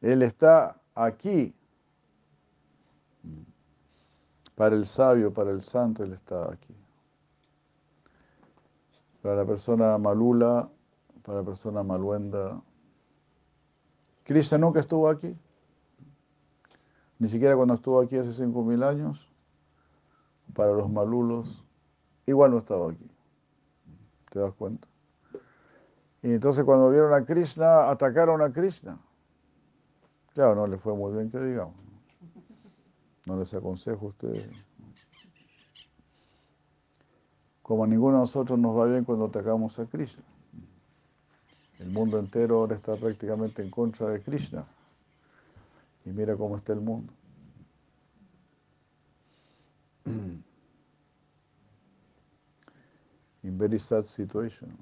Él 0.00 0.22
está 0.22 0.80
aquí. 0.94 1.52
Para 4.54 4.76
el 4.76 4.86
sabio, 4.86 5.32
para 5.32 5.50
el 5.50 5.62
santo, 5.62 6.04
Él 6.04 6.12
está 6.12 6.52
aquí. 6.52 6.76
Para 9.22 9.36
la 9.36 9.44
persona 9.44 9.96
malula, 9.98 10.68
para 11.22 11.38
la 11.38 11.44
persona 11.44 11.82
maluenda. 11.82 12.60
Krishna 14.24 14.58
nunca 14.58 14.80
estuvo 14.80 15.08
aquí. 15.08 15.36
Ni 17.18 17.28
siquiera 17.28 17.54
cuando 17.54 17.74
estuvo 17.74 18.00
aquí 18.00 18.16
hace 18.16 18.30
5.000 18.30 18.84
años, 18.84 19.32
para 20.54 20.72
los 20.72 20.90
malulos, 20.90 21.64
igual 22.26 22.50
no 22.50 22.58
estaba 22.58 22.90
aquí. 22.90 23.08
¿Te 24.30 24.40
das 24.40 24.52
cuenta? 24.54 24.88
Y 26.22 26.32
entonces 26.32 26.64
cuando 26.64 26.90
vieron 26.90 27.14
a 27.14 27.24
Krishna, 27.24 27.90
atacaron 27.90 28.42
a 28.42 28.52
Krishna. 28.52 28.98
Claro, 30.34 30.54
no 30.54 30.66
les 30.66 30.80
fue 30.80 30.94
muy 30.94 31.12
bien 31.12 31.30
que 31.30 31.38
digamos. 31.38 31.76
No 33.26 33.36
les 33.36 33.54
aconsejo 33.54 34.06
a 34.06 34.08
ustedes. 34.08 34.48
Como 37.62 37.84
a 37.84 37.86
ninguno 37.86 38.16
de 38.16 38.20
nosotros 38.20 38.58
nos 38.58 38.76
va 38.76 38.86
bien 38.86 39.04
cuando 39.04 39.26
atacamos 39.26 39.78
a 39.78 39.86
Krishna. 39.86 40.24
El 41.78 41.90
mundo 41.90 42.18
entero 42.18 42.58
ahora 42.58 42.76
está 42.76 42.96
prácticamente 42.96 43.62
en 43.62 43.70
contra 43.70 44.08
de 44.08 44.20
Krishna. 44.20 44.66
Y 46.04 46.10
mira 46.10 46.36
cómo 46.36 46.56
está 46.56 46.72
el 46.72 46.80
mundo. 46.80 47.12
In 53.44 53.58
very 53.58 53.78
sad 53.78 54.04
situation. 54.04 54.76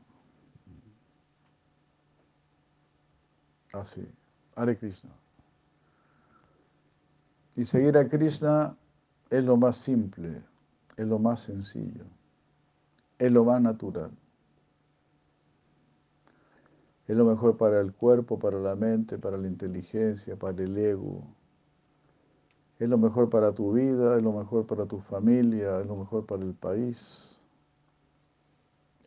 Así. 3.73 4.07
Hare 4.57 4.77
Krishna. 4.77 5.11
Y 7.57 7.65
seguir 7.65 7.97
a 7.97 8.09
Krishna 8.09 8.77
es 9.31 9.45
lo 9.45 9.57
más 9.57 9.79
simple, 9.79 10.43
es 10.97 11.07
lo 11.07 11.19
más 11.19 11.43
sencillo, 11.43 12.05
es 13.21 13.31
lo 13.31 13.45
más 13.45 13.61
natural. 13.61 14.11
Es 17.07 17.17
lo 17.17 17.25
mejor 17.25 17.57
para 17.57 17.81
el 17.81 17.93
cuerpo, 17.93 18.39
para 18.39 18.59
la 18.59 18.75
mente, 18.75 19.19
para 19.19 19.37
la 19.37 19.47
inteligencia, 19.47 20.37
para 20.37 20.63
el 20.63 20.77
ego. 20.79 21.23
Es 22.79 22.89
lo 22.89 22.97
mejor 22.97 23.29
para 23.29 23.53
tu 23.53 23.75
vida, 23.75 24.17
es 24.17 24.23
lo 24.23 24.33
mejor 24.33 24.67
para 24.67 24.87
tu 24.87 25.01
familia, 25.01 25.81
es 25.81 25.87
lo 25.87 25.97
mejor 25.97 26.25
para 26.25 26.43
el 26.43 26.55
país. 26.55 27.37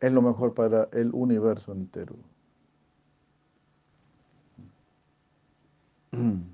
Es 0.00 0.12
lo 0.12 0.22
mejor 0.22 0.54
para 0.54 0.88
el 0.92 1.10
universo 1.12 1.72
entero. 1.72 2.14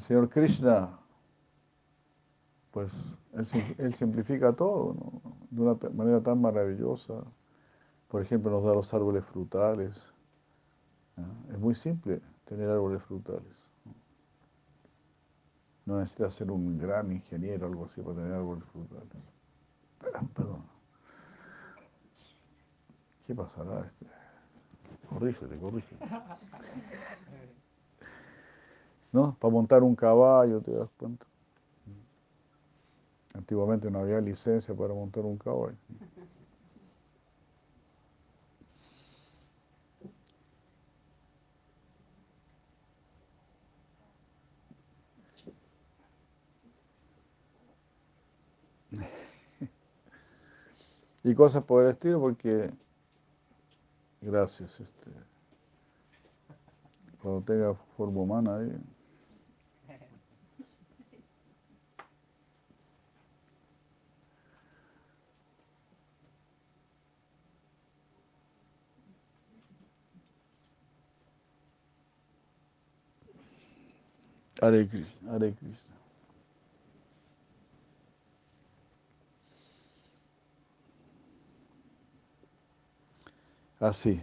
El 0.00 0.04
Señor 0.04 0.30
Krishna, 0.30 0.98
pues 2.70 3.04
Él, 3.34 3.94
simplifica 3.94 4.50
todo 4.50 4.96
de 5.50 5.60
una 5.60 5.76
manera 5.92 6.22
tan 6.22 6.40
maravillosa. 6.40 7.22
Por 8.08 8.22
ejemplo, 8.22 8.50
nos 8.50 8.64
da 8.64 8.72
los 8.72 8.94
árboles 8.94 9.26
frutales. 9.26 10.02
Es 11.52 11.58
muy 11.58 11.74
simple 11.74 12.22
tener 12.46 12.70
árboles 12.70 13.02
frutales. 13.02 13.52
No 15.84 15.98
necesitas 15.98 16.32
ser 16.32 16.50
un 16.50 16.78
gran 16.78 17.12
ingeniero 17.12 17.66
o 17.66 17.68
algo 17.68 17.84
así 17.84 18.00
para 18.00 18.16
tener 18.16 18.32
árboles 18.32 18.64
frutales. 18.72 19.22
Perdón. 20.34 20.64
¿Qué 23.26 23.34
pasará? 23.34 23.84
Este? 23.84 24.06
Corrígete, 25.10 25.58
corrígete. 25.58 26.06
¿No? 29.12 29.36
Para 29.38 29.52
montar 29.52 29.82
un 29.82 29.94
caballo, 29.94 30.60
¿te 30.60 30.72
das 30.72 30.88
cuenta? 30.98 31.26
Antiguamente 33.34 33.90
no 33.90 34.00
había 34.00 34.20
licencia 34.20 34.74
para 34.74 34.94
montar 34.94 35.24
un 35.24 35.38
caballo. 35.38 35.76
y 51.22 51.34
cosas 51.34 51.62
por 51.64 51.84
el 51.84 51.90
estilo 51.90 52.18
porque 52.20 52.70
gracias 54.20 54.80
este 54.80 55.10
cuando 57.22 57.42
tenga 57.42 57.74
forma 57.96 58.20
humana 58.20 58.56
ahí 58.56 58.72
Hare 74.60 74.86
Krishna, 74.86 75.38
Krishna. 75.38 75.96
Así. 83.80 84.20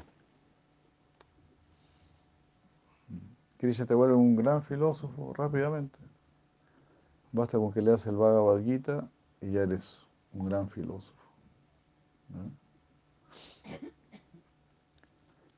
Krishna 3.58 3.88
te 3.88 3.96
vuelve 3.96 4.14
un 4.14 4.36
gran 4.36 4.62
filósofo 4.62 5.34
rápidamente. 5.34 5.98
Basta 7.32 7.58
con 7.58 7.74
que 7.74 7.82
leas 7.82 8.06
el 8.06 8.16
Bhagavad 8.16 8.64
Gita 8.64 9.10
y 9.42 9.52
ya 9.52 9.64
eres 9.64 10.06
un 10.34 10.48
gran 10.48 10.70
filósofo. 10.70 11.24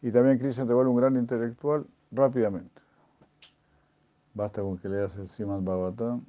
Y 0.01 0.11
también 0.11 0.39
Krishna 0.39 0.65
te 0.65 0.73
vuelve 0.73 0.91
un 0.91 0.97
gran 0.97 1.17
intelectual 1.17 1.85
rápidamente. 2.11 2.88
Basta 4.39 4.61
con 4.61 4.77
que 4.77 4.87
leas 4.87 5.17
el 5.17 5.27
Siman 5.27 5.65
Bhagavatam 5.65 6.23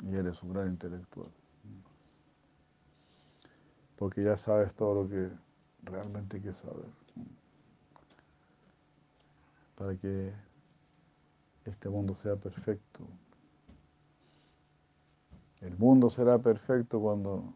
y 0.00 0.16
eres 0.16 0.42
un 0.42 0.52
gran 0.52 0.66
intelectual. 0.66 1.30
Porque 3.96 4.24
ya 4.24 4.36
sabes 4.36 4.74
todo 4.74 5.04
lo 5.04 5.08
que 5.08 5.30
realmente 5.84 6.38
hay 6.38 6.42
que 6.42 6.54
saber. 6.54 6.90
Para 9.76 9.94
que 9.96 10.32
este 11.66 11.88
mundo 11.88 12.16
sea 12.16 12.34
perfecto. 12.34 13.06
El 15.60 15.78
mundo 15.78 16.10
será 16.10 16.36
perfecto 16.40 16.98
cuando 16.98 17.54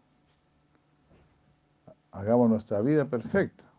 hagamos 2.12 2.48
nuestra 2.48 2.80
vida 2.80 3.06
perfecta. 3.06 3.71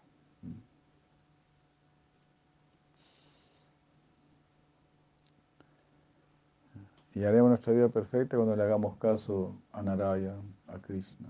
Y 7.16 7.24
haremos 7.24 7.50
nuestra 7.50 7.74
vida 7.74 7.90
perfecta 7.90 8.38
cuando 8.38 8.56
le 8.56 8.64
hagamos 8.64 8.98
caso 8.98 9.56
a 9.72 9.84
Naraya, 9.84 10.36
a 10.68 10.80
Krishna. 10.80 11.30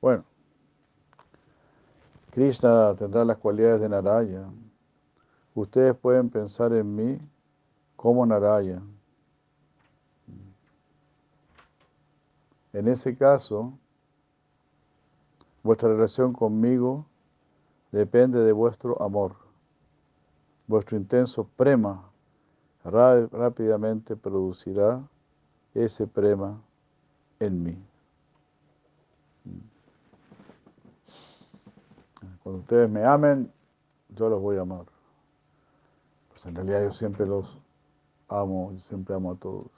Bueno, 0.00 0.24
Krishna 2.32 2.94
tendrá 2.96 3.24
las 3.24 3.38
cualidades 3.38 3.80
de 3.80 3.88
Naraya. 3.88 4.44
Ustedes 5.54 5.94
pueden 5.94 6.30
pensar 6.30 6.72
en 6.72 6.96
mí 6.96 7.18
como 7.94 8.26
Naraya. 8.26 8.82
En 12.72 12.88
ese 12.88 13.16
caso, 13.16 13.72
vuestra 15.62 15.88
relación 15.90 16.32
conmigo 16.32 17.06
depende 17.92 18.40
de 18.40 18.50
vuestro 18.52 19.00
amor, 19.00 19.36
vuestro 20.66 20.96
intenso 20.96 21.44
prema 21.56 22.10
rápidamente 22.84 24.14
producirá 24.14 25.02
ese 25.74 26.06
prema 26.06 26.60
en 27.40 27.62
mí. 27.62 27.86
Cuando 32.42 32.60
ustedes 32.60 32.90
me 32.90 33.04
amen, 33.04 33.50
yo 34.10 34.28
los 34.28 34.40
voy 34.40 34.58
a 34.58 34.62
amar. 34.62 34.84
Pues 36.30 36.44
en 36.44 36.54
realidad 36.54 36.82
yo 36.84 36.92
siempre 36.92 37.26
los 37.26 37.58
amo, 38.28 38.72
y 38.74 38.80
siempre 38.80 39.14
amo 39.14 39.32
a 39.32 39.36
todos. 39.36 39.70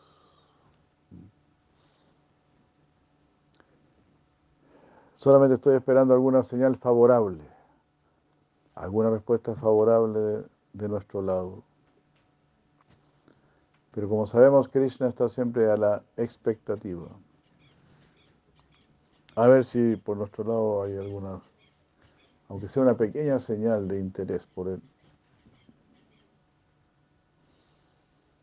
Solamente 5.14 5.54
estoy 5.54 5.76
esperando 5.76 6.12
alguna 6.12 6.42
señal 6.42 6.76
favorable, 6.76 7.42
alguna 8.74 9.10
respuesta 9.10 9.54
favorable 9.54 10.44
de 10.72 10.88
nuestro 10.88 11.22
lado. 11.22 11.62
Pero 13.96 14.10
como 14.10 14.26
sabemos, 14.26 14.68
Krishna 14.68 15.08
está 15.08 15.26
siempre 15.26 15.70
a 15.70 15.76
la 15.78 16.02
expectativa. 16.18 17.08
A 19.34 19.48
ver 19.48 19.64
si 19.64 19.96
por 19.96 20.18
nuestro 20.18 20.44
lado 20.44 20.82
hay 20.82 20.98
alguna, 20.98 21.40
aunque 22.50 22.68
sea 22.68 22.82
una 22.82 22.94
pequeña 22.94 23.38
señal 23.38 23.88
de 23.88 23.98
interés 23.98 24.46
por 24.48 24.68
él. 24.68 24.82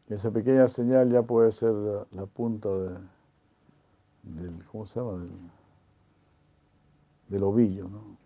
Esa 0.10 0.32
pequeña 0.32 0.68
señal 0.68 1.12
ya 1.12 1.22
puede 1.22 1.52
ser 1.52 1.72
la, 1.72 2.26
punta 2.26 2.70
de, 2.70 2.98
del, 4.24 4.66
¿cómo 4.72 4.88
se 4.88 5.00
llama? 5.00 5.20
Del, 5.20 5.52
del 7.30 7.44
ovillo, 7.44 7.88
¿no? 7.90 8.23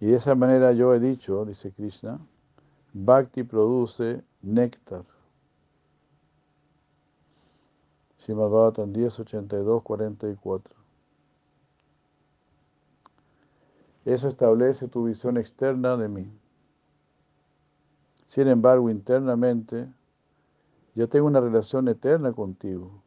Y 0.00 0.06
de 0.06 0.16
esa 0.16 0.34
manera 0.34 0.72
yo 0.72 0.94
he 0.94 1.00
dicho, 1.00 1.44
dice 1.44 1.72
Krishna, 1.72 2.18
Bhakti 2.92 3.44
produce 3.44 4.22
néctar. 4.42 5.04
Srimad 8.18 8.50
Bhagavatam 8.50 8.92
10, 8.92 9.20
82, 9.20 9.82
44. 9.82 10.74
Eso 14.04 14.28
establece 14.28 14.88
tu 14.88 15.04
visión 15.04 15.36
externa 15.36 15.96
de 15.96 16.08
mí. 16.08 16.30
Sin 18.24 18.48
embargo, 18.48 18.90
internamente, 18.90 19.88
yo 20.94 21.08
tengo 21.08 21.26
una 21.26 21.40
relación 21.40 21.88
eterna 21.88 22.32
contigo. 22.32 23.02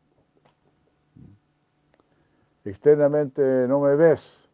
Externamente 2.65 3.67
no 3.67 3.79
me 3.79 3.95
ves, 3.95 4.48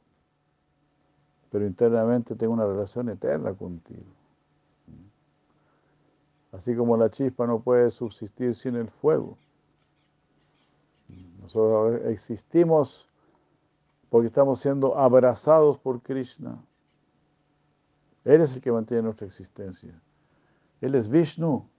pero 1.56 1.68
internamente 1.68 2.36
tengo 2.36 2.52
una 2.52 2.66
relación 2.66 3.08
eterna 3.08 3.54
contigo. 3.54 4.04
Así 6.52 6.76
como 6.76 6.98
la 6.98 7.10
chispa 7.10 7.48
no 7.48 7.62
puede 7.62 7.92
subsistir 7.92 8.54
sin 8.56 8.76
el 8.76 8.90
fuego. 8.90 9.38
Nosotros 11.40 12.02
existimos 12.08 13.08
porque 14.10 14.28
estamos 14.28 14.60
siendo 14.60 14.98
abrazados 14.98 15.78
por 15.78 16.02
Krishna. 16.02 16.62
Él 18.26 18.42
es 18.42 18.54
el 18.54 18.62
que 18.62 18.74
mantiene 18.74 19.04
nuestra 19.04 19.26
existencia. 19.26 19.98
Él 20.82 20.94
es 20.94 21.08
Vishnu, 21.08 21.70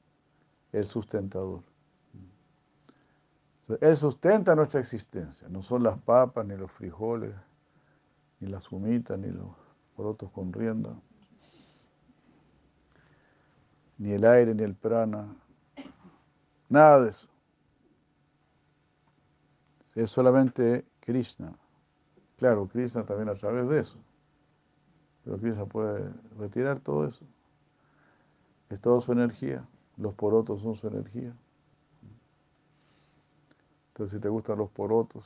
el 0.72 0.86
sustentador. 0.86 1.60
Él 3.82 3.94
sustenta 3.94 4.54
nuestra 4.54 4.80
existencia, 4.80 5.46
no 5.50 5.62
son 5.62 5.82
las 5.82 5.98
papas, 5.98 6.46
ni 6.46 6.56
los 6.56 6.72
frijoles, 6.72 7.34
ni 8.40 8.48
las 8.48 8.72
humitas, 8.72 9.18
ni 9.18 9.28
los 9.28 9.65
porotos 9.96 10.30
con 10.30 10.52
rienda, 10.52 10.94
ni 13.98 14.12
el 14.12 14.24
aire, 14.24 14.54
ni 14.54 14.62
el 14.62 14.74
prana, 14.74 15.34
nada 16.68 17.02
de 17.02 17.10
eso. 17.10 17.28
Es 19.94 20.10
solamente 20.10 20.84
Krishna. 21.00 21.56
Claro, 22.36 22.68
Krishna 22.68 23.04
también 23.04 23.30
a 23.30 23.34
través 23.34 23.66
de 23.68 23.80
eso. 23.80 23.96
Pero 25.24 25.38
Krishna 25.38 25.64
puede 25.64 26.12
retirar 26.38 26.80
todo 26.80 27.06
eso. 27.06 27.24
Es 28.68 28.80
toda 28.80 29.00
su 29.00 29.12
energía. 29.12 29.66
Los 29.96 30.14
porotos 30.14 30.60
son 30.60 30.76
su 30.76 30.86
energía. 30.88 31.34
Entonces, 33.88 34.18
si 34.18 34.20
te 34.20 34.28
gustan 34.28 34.58
los 34.58 34.68
porotos, 34.70 35.24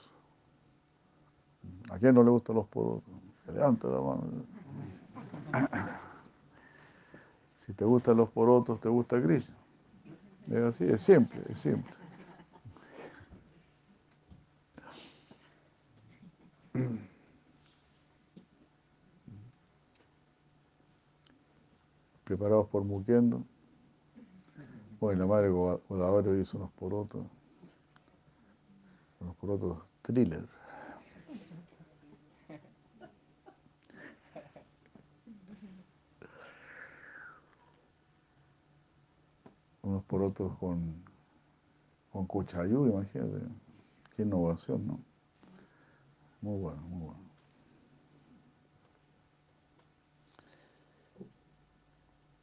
¿a 1.91 1.99
quién 1.99 2.15
no 2.15 2.23
le 2.23 2.31
gustan 2.31 2.55
los 2.55 2.69
porotos? 2.69 3.13
Levanta 3.53 3.89
la 3.89 4.01
mano. 4.01 4.23
Si 7.57 7.75
te 7.75 7.85
gustan 7.85 8.17
los 8.17 8.31
porotos, 8.31 8.81
te 8.81 8.89
gusta 8.89 9.21
Krishna. 9.23 9.57
Es 10.49 10.57
así, 10.57 10.85
es 10.85 11.01
simple, 11.03 11.43
es 11.49 11.59
simple. 11.59 11.95
Preparados 22.25 22.69
por 22.69 22.85
Mukendo. 22.85 23.45
Bueno, 25.01 25.21
la 25.21 25.27
madre 25.27 25.49
Godavari 25.51 26.41
hizo 26.41 26.59
unos 26.59 26.71
porotos. 26.73 27.27
Unos 29.21 29.37
porotos 29.37 29.79
thriller. 30.03 30.60
Unos 39.91 40.05
porotos 40.05 40.57
con, 40.59 41.03
con 42.13 42.25
cuchayú, 42.27 42.87
imagínate. 42.87 43.45
Qué 44.15 44.23
innovación, 44.23 44.87
¿no? 44.87 45.01
Muy 46.41 46.61
bueno, 46.61 46.81
muy 46.83 47.07
bueno. 47.07 47.21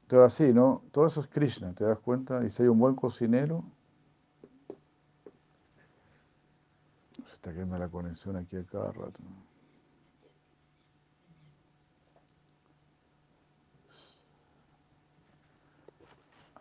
Todo 0.08 0.26
así, 0.26 0.52
¿no? 0.52 0.84
Todo 0.92 1.08
eso 1.08 1.22
es 1.22 1.28
Krishna, 1.28 1.74
¿te 1.74 1.86
das 1.86 2.00
cuenta? 2.00 2.44
Y 2.46 2.50
si 2.50 2.64
hay 2.64 2.68
un 2.68 2.80
buen 2.80 2.96
cocinero, 2.96 3.64
se 7.28 7.34
está 7.34 7.54
quedando 7.54 7.78
la 7.78 7.88
conexión 7.88 8.36
aquí 8.36 8.58
a 8.58 8.66
cada 8.66 8.92
rato. 8.92 9.22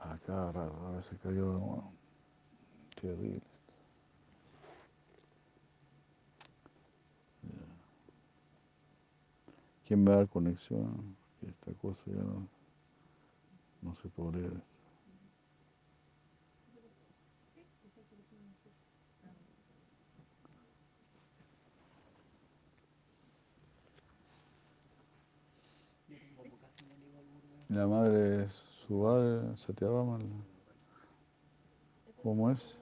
A 0.09 0.19
cada 0.19 0.53
rato, 0.53 0.77
ahora 0.77 1.03
se 1.03 1.17
cayó 1.17 1.53
de 1.53 1.59
nuevo. 1.59 1.93
Terrible. 3.01 3.43
¿Quién 9.87 10.07
va 10.07 10.15
a 10.15 10.17
dar 10.17 10.29
conexión? 10.29 11.17
Esta 11.43 11.73
cosa 11.75 12.03
ya 12.07 12.23
no, 12.23 12.49
no 13.83 13.95
se 13.95 14.09
tolera. 14.11 14.63
La 27.69 27.87
madre 27.87 28.45
es 28.45 28.66
su 28.87 28.95
madre, 28.95 29.57
Satyabama. 29.57 30.19
¿Cómo 32.23 32.51
es? 32.51 32.75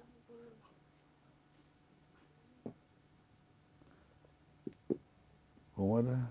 ¿Cómo 5.75 6.01
era? 6.01 6.31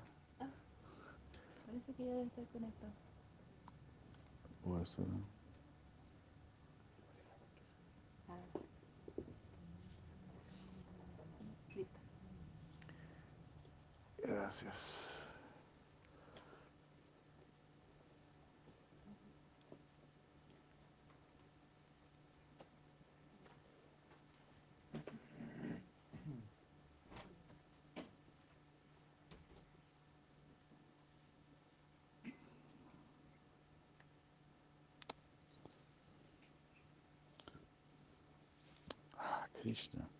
Parece 1.65 1.93
que 1.93 2.03
ya 2.03 2.11
debe 2.11 2.23
estar 2.25 2.45
conectado. 2.45 2.91
Puede 4.63 4.85
ser. 4.85 5.05
Ah. 8.29 8.59
Gracias. 14.23 15.12
Ah, 39.65 40.12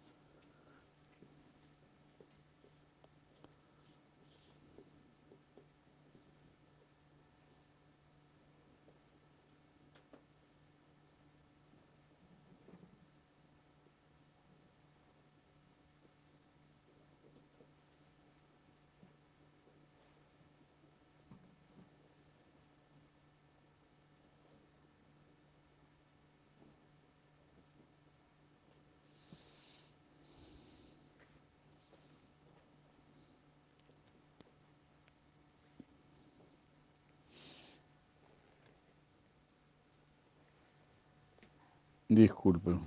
Disculpe. 42.13 42.79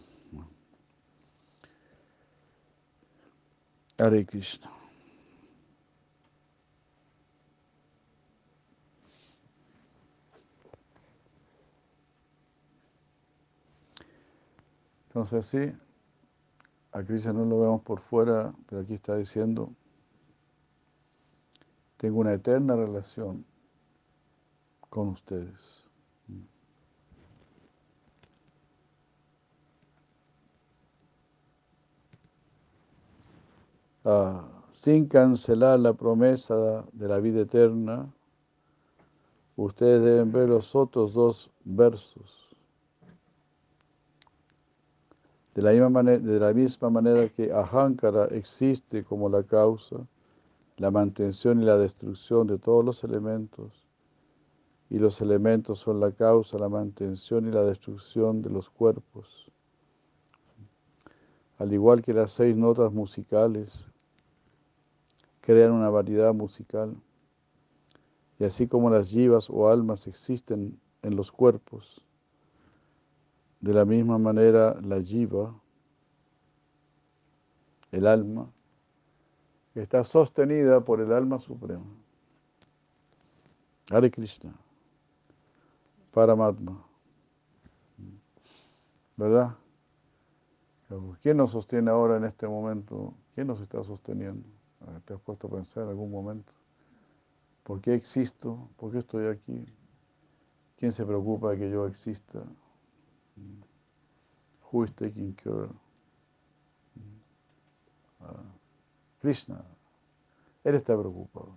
Hare 3.99 4.25
Krishna. 4.25 4.71
Entonces 15.09 15.47
sí, 15.47 15.73
a 16.93 17.03
Krishna 17.03 17.33
no 17.33 17.47
lo 17.47 17.61
vemos 17.61 17.83
por 17.83 18.01
fuera, 18.03 18.55
pero 18.69 18.83
aquí 18.83 18.95
está 18.95 19.17
diciendo, 19.17 19.73
tengo 21.97 22.21
una 22.21 22.35
eterna 22.35 22.77
relación 22.77 23.45
con 24.89 25.09
ustedes. 25.09 25.86
Ah, 34.09 34.41
sin 34.71 35.09
cancelar 35.09 35.81
la 35.81 35.93
promesa 35.93 36.85
de 36.93 37.09
la 37.09 37.19
vida 37.19 37.41
eterna, 37.41 38.09
ustedes 39.57 40.01
deben 40.01 40.31
ver 40.31 40.49
los 40.49 40.77
otros 40.77 41.13
dos 41.13 41.51
versos. 41.65 42.49
De 45.57 45.63
la, 45.63 45.73
misma 45.73 45.89
manera, 45.89 46.19
de 46.21 46.39
la 46.39 46.53
misma 46.53 46.89
manera 46.89 47.29
que 47.29 47.53
Ahankara 47.53 48.27
existe 48.27 49.03
como 49.03 49.29
la 49.29 49.43
causa, 49.43 49.97
la 50.77 50.93
mantención 50.93 51.61
y 51.61 51.65
la 51.65 51.77
destrucción 51.77 52.47
de 52.47 52.59
todos 52.59 52.85
los 52.85 53.03
elementos, 53.03 53.89
y 54.89 55.01
los 55.01 55.21
elementos 55.21 55.81
son 55.81 55.99
la 55.99 56.13
causa, 56.13 56.59
la 56.59 56.69
mantención 56.69 57.49
y 57.49 57.51
la 57.51 57.65
destrucción 57.65 58.41
de 58.41 58.51
los 58.51 58.71
cuerpos. 58.71 59.51
Al 61.59 61.73
igual 61.73 62.03
que 62.03 62.13
las 62.13 62.31
seis 62.31 62.57
notas 62.57 62.93
musicales 62.93 63.89
crean 65.47 65.71
una 65.71 65.89
variedad 65.91 66.35
musical, 66.35 66.97
y 68.41 68.45
así 68.45 68.67
como 68.67 68.91
las 68.91 69.11
yivas 69.11 69.49
o 69.49 69.69
almas 69.69 70.09
existen 70.09 70.81
en 71.03 71.15
los 71.15 71.31
cuerpos, 71.31 72.05
de 73.61 73.73
la 73.73 73.85
misma 73.85 74.19
manera, 74.19 74.77
la 74.83 75.01
jiva, 75.01 75.55
el 77.93 78.09
alma, 78.09 78.51
está 79.77 80.03
sostenida 80.03 80.81
por 80.81 81.01
el 81.01 81.13
alma 81.13 81.39
suprema. 81.39 81.87
Hare 83.89 84.11
Krishna, 84.11 84.53
Paramatma. 86.13 86.85
¿Verdad? 89.17 89.55
¿Quién 91.23 91.37
nos 91.37 91.53
sostiene 91.53 91.89
ahora 91.89 92.17
en 92.17 92.25
este 92.25 92.49
momento? 92.49 93.15
¿Quién 93.37 93.47
nos 93.47 93.61
está 93.61 93.85
sosteniendo? 93.85 94.56
¿Te 95.05 95.15
has 95.15 95.21
puesto 95.21 95.47
a 95.47 95.51
pensar 95.51 95.85
en 95.85 95.91
algún 95.91 96.11
momento? 96.11 96.53
¿Por 97.63 97.81
qué 97.81 97.95
existo? 97.95 98.69
¿Por 98.77 98.93
qué 98.93 98.99
estoy 98.99 99.27
aquí? 99.27 99.65
¿Quién 100.77 100.93
se 100.93 101.05
preocupa 101.05 101.51
de 101.51 101.59
que 101.59 101.71
yo 101.71 101.87
exista? 101.87 102.43
Who 104.71 104.85
is 104.85 104.95
taking 104.95 105.33
care? 105.35 105.69
Uh, 108.21 108.43
Krishna. 109.21 109.65
Él 110.65 110.75
está 110.75 110.99
preocupado. 110.99 111.53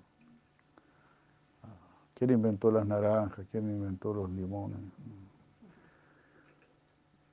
¿Quién 2.13 2.31
inventó 2.31 2.69
las 2.69 2.85
naranjas? 2.85 3.47
¿Quién 3.49 3.69
inventó 3.69 4.13
los 4.13 4.29
limones? 4.29 4.79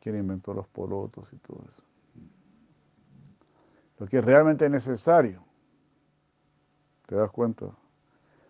¿Quién 0.01 0.16
inventó 0.16 0.55
los 0.55 0.66
porotos 0.68 1.32
y 1.32 1.37
todo 1.39 1.64
eso? 1.68 1.82
Lo 3.99 4.07
que 4.07 4.18
es 4.18 4.24
realmente 4.24 4.68
necesario. 4.70 5.46
¿Te 7.07 7.15
das 7.15 7.31
cuenta? 7.31 7.67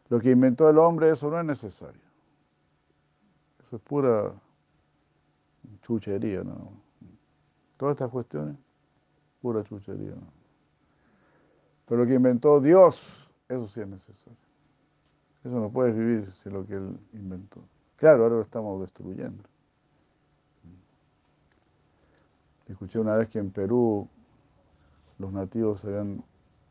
Lo 0.09 0.21
que 0.21 0.31
inventó 0.31 0.69
el 0.69 0.79
hombre, 0.79 1.11
eso 1.11 1.31
no 1.31 1.39
es 1.39 1.45
necesario. 1.45 2.01
Eso 3.61 3.77
es 3.77 3.83
pura 3.83 4.33
chuchería, 5.83 6.43
¿no? 6.43 6.73
Todas 7.77 7.95
estas 7.95 8.11
cuestiones, 8.11 8.57
pura 9.43 9.63
chuchería, 9.65 10.13
¿no? 10.13 10.37
Pero 11.87 12.03
lo 12.03 12.07
que 12.07 12.15
inventó 12.15 12.61
Dios, 12.61 13.29
eso 13.49 13.67
sí 13.69 13.81
es 13.81 13.89
necesario. 13.89 14.39
Eso 15.45 15.61
no 15.61 15.71
puedes 15.71 15.95
vivir 15.97 16.33
sin 16.43 16.53
lo 16.53 16.67
que 16.67 16.75
Él 16.75 16.99
inventó. 17.13 17.61
Claro, 17.97 18.25
ahora 18.25 18.37
lo 18.37 18.43
estamos 18.43 18.81
destruyendo. 18.81 19.45
Escuché 22.67 22.99
una 22.99 23.15
vez 23.15 23.29
que 23.29 23.39
en 23.39 23.51
Perú 23.53 24.09
los 25.19 25.33
nativos 25.33 25.85
habían 25.85 26.25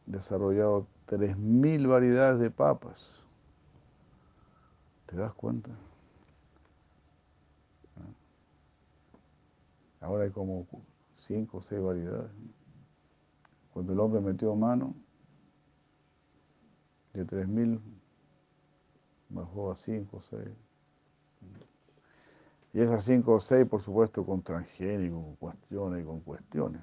desarrollado 0.05 0.87
3.000 1.07 1.87
variedades 1.87 2.39
de 2.39 2.51
papas. 2.51 3.25
¿Te 5.05 5.15
das 5.15 5.33
cuenta? 5.33 5.71
Ahora 10.01 10.25
hay 10.25 10.31
como 10.31 10.67
cinco 11.17 11.57
o 11.57 11.61
seis 11.61 11.81
variedades. 11.81 12.31
Cuando 13.73 13.93
el 13.93 13.99
hombre 13.99 14.21
metió 14.21 14.55
mano, 14.55 14.95
de 17.13 17.25
3.000 17.25 17.79
bajó 19.29 19.71
a 19.71 19.75
5 19.75 20.17
o 20.17 20.21
6. 20.21 20.41
Y 22.73 22.81
esas 22.81 23.05
5 23.05 23.33
o 23.33 23.39
6, 23.39 23.67
por 23.67 23.81
supuesto, 23.81 24.25
con 24.25 24.41
transgénicos, 24.41 25.23
con 25.23 25.35
cuestiones 25.35 26.05
con 26.05 26.19
cuestiones. 26.21 26.81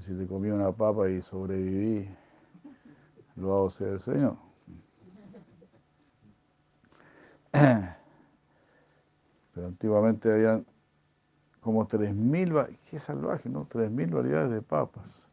Si 0.00 0.14
te 0.14 0.26
comí 0.28 0.50
una 0.50 0.70
papa 0.70 1.10
y 1.10 1.20
sobreviví, 1.22 2.08
lo 3.36 3.56
hago 3.56 3.70
ser 3.70 3.94
el 3.94 4.00
Señor. 4.00 4.36
Pero 7.52 7.96
antiguamente 9.66 10.32
habían 10.32 10.64
como 11.60 11.88
3.000, 11.88 12.78
qué 12.88 13.00
salvaje, 13.00 13.48
¿no? 13.48 13.66
3.000 13.66 14.10
variedades 14.10 14.52
de 14.52 14.62
papas. 14.62 15.26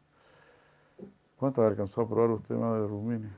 ¿Cuántas 1.36 1.64
alcanzó 1.64 2.00
a 2.00 2.08
probar 2.08 2.30
usted, 2.30 2.56
madre 2.56 2.86
Rumini? 2.86 3.28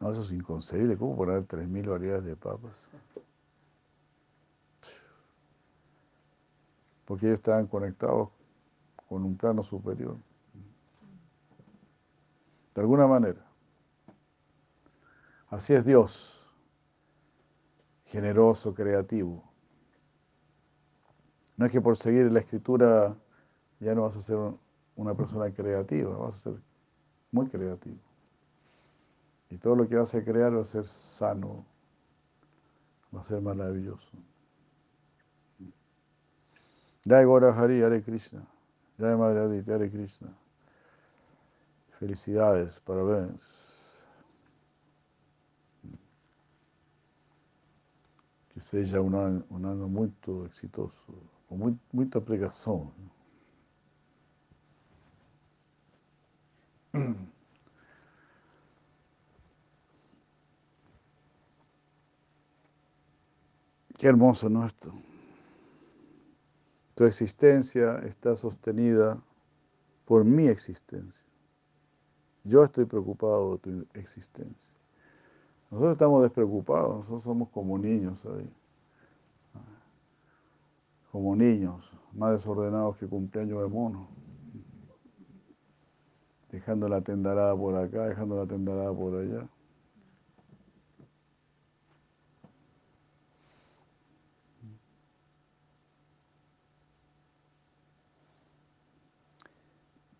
No, 0.00 0.12
eso 0.12 0.22
es 0.22 0.30
inconcebible. 0.30 0.96
¿Cómo 0.96 1.16
poner 1.16 1.44
3.000 1.44 1.88
variedades 1.88 2.24
de 2.24 2.36
papas? 2.36 2.88
Porque 7.08 7.24
ellos 7.24 7.38
estaban 7.38 7.66
conectados 7.66 8.28
con 9.08 9.24
un 9.24 9.34
plano 9.34 9.62
superior. 9.62 10.18
De 12.74 12.82
alguna 12.82 13.06
manera. 13.06 13.40
Así 15.48 15.72
es 15.72 15.86
Dios, 15.86 16.46
generoso, 18.04 18.74
creativo. 18.74 19.42
No 21.56 21.64
es 21.64 21.72
que 21.72 21.80
por 21.80 21.96
seguir 21.96 22.30
la 22.30 22.40
escritura 22.40 23.16
ya 23.80 23.94
no 23.94 24.02
vas 24.02 24.16
a 24.16 24.20
ser 24.20 24.36
una 24.94 25.14
persona 25.14 25.50
creativa, 25.50 26.14
vas 26.14 26.36
a 26.36 26.50
ser 26.50 26.62
muy 27.32 27.48
creativo. 27.48 27.96
Y 29.48 29.56
todo 29.56 29.76
lo 29.76 29.88
que 29.88 29.96
vas 29.96 30.14
a 30.14 30.22
crear 30.22 30.54
va 30.54 30.60
a 30.60 30.66
ser 30.66 30.86
sano, 30.86 31.64
va 33.16 33.22
a 33.22 33.24
ser 33.24 33.40
maravilloso. 33.40 34.10
Jai 37.08 37.24
Gora 37.24 37.52
Hari, 37.52 37.82
Hare 37.82 38.02
Krishna. 38.02 38.46
Jai 38.98 39.16
Madre 39.16 39.40
Aditya, 39.40 39.74
Hare 39.74 39.88
Krishna. 39.88 40.28
Felicidades, 41.98 42.78
parabéns. 42.80 43.40
Que 48.50 48.60
seja 48.60 49.00
um 49.00 49.16
ano, 49.16 49.42
um 49.50 49.56
ano 49.66 49.88
muito 49.88 50.44
exitoso, 50.46 50.92
com 51.48 51.56
muito, 51.56 51.80
muita 51.94 52.20
pregação. 52.20 52.92
Qué 63.98 64.06
hermoso, 64.08 64.50
¿no? 64.50 64.66
Esto. 64.66 65.07
Tu 66.98 67.04
existencia 67.04 68.00
está 68.08 68.34
sostenida 68.34 69.22
por 70.04 70.24
mi 70.24 70.48
existencia. 70.48 71.24
Yo 72.42 72.64
estoy 72.64 72.86
preocupado 72.86 73.52
de 73.52 73.58
tu 73.58 73.86
existencia. 73.94 74.68
Nosotros 75.70 75.92
estamos 75.92 76.22
despreocupados, 76.24 76.96
nosotros 76.96 77.22
somos 77.22 77.50
como 77.50 77.78
niños 77.78 78.18
ahí. 78.26 78.52
Como 81.12 81.36
niños, 81.36 81.88
más 82.12 82.32
desordenados 82.32 82.96
que 82.96 83.06
cumpleaños 83.06 83.62
de 83.62 83.68
mono. 83.68 84.08
Dejando 86.50 86.88
la 86.88 87.00
tendarada 87.00 87.56
por 87.56 87.76
acá, 87.76 88.08
dejando 88.08 88.34
la 88.34 88.46
tendarada 88.46 88.92
por 88.92 89.14
allá. 89.14 89.48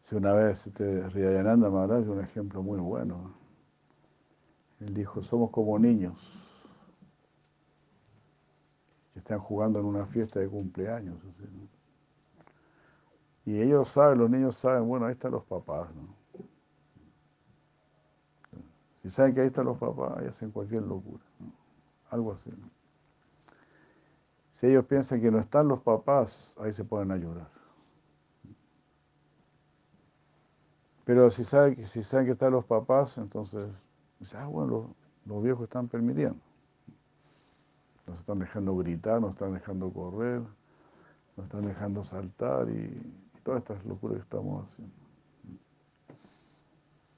Si 0.09 0.15
una 0.17 0.33
vez 0.33 0.67
este, 0.67 1.07
Ridayananda 1.11 1.69
Maharaj 1.69 2.09
un 2.09 2.21
ejemplo 2.21 2.63
muy 2.63 2.79
bueno. 2.79 3.35
Él 4.81 4.95
dijo, 4.95 5.23
somos 5.23 5.51
como 5.51 5.79
niños 5.79 6.17
que 9.13 9.19
están 9.19 9.39
jugando 9.39 9.81
en 9.81 9.85
una 9.85 10.07
fiesta 10.07 10.41
de 10.41 10.49
cumpleaños. 10.49 11.19
Y 13.45 13.61
ellos 13.61 13.91
saben, 13.91 14.19
los 14.21 14.31
niños 14.31 14.57
saben, 14.57 14.89
bueno, 14.89 15.05
ahí 15.05 15.13
están 15.13 15.33
los 15.33 15.45
papás, 15.45 15.95
¿no? 15.95 16.17
Si 19.03 19.11
saben 19.11 19.35
que 19.35 19.43
ahí 19.43 19.49
están 19.49 19.67
los 19.67 19.77
papás, 19.77 20.17
ahí 20.17 20.27
hacen 20.27 20.51
cualquier 20.53 20.85
locura. 20.85 21.23
Algo 22.09 22.33
así. 22.33 22.51
Si 24.53 24.69
ellos 24.69 24.87
piensan 24.87 25.21
que 25.21 25.31
no 25.31 25.39
están 25.39 25.69
los 25.69 25.83
papás, 25.83 26.57
ahí 26.59 26.73
se 26.73 26.83
pueden 26.83 27.11
a 27.11 27.19
llorar. 27.19 27.58
Pero 31.09 31.31
si 31.31 31.43
saben, 31.43 31.87
si 31.87 32.03
saben 32.03 32.27
que 32.27 32.33
están 32.33 32.53
los 32.53 32.67
papás, 32.67 33.17
entonces, 33.17 33.67
dicen, 34.21 34.41
ah, 34.41 34.47
bueno, 34.47 34.71
los, 34.71 34.87
los 35.25 35.43
viejos 35.43 35.63
están 35.63 35.89
permitiendo. 35.89 36.37
Nos 38.07 38.19
están 38.19 38.39
dejando 38.39 38.77
gritar, 38.77 39.19
nos 39.19 39.31
están 39.31 39.55
dejando 39.55 39.91
correr, 39.91 40.43
nos 41.35 41.47
están 41.47 41.65
dejando 41.65 42.05
saltar 42.05 42.69
y, 42.69 42.75
y 42.75 43.41
todas 43.43 43.61
estas 43.61 43.83
locuras 43.87 44.19
que 44.19 44.23
estamos 44.23 44.69
haciendo. 44.69 44.95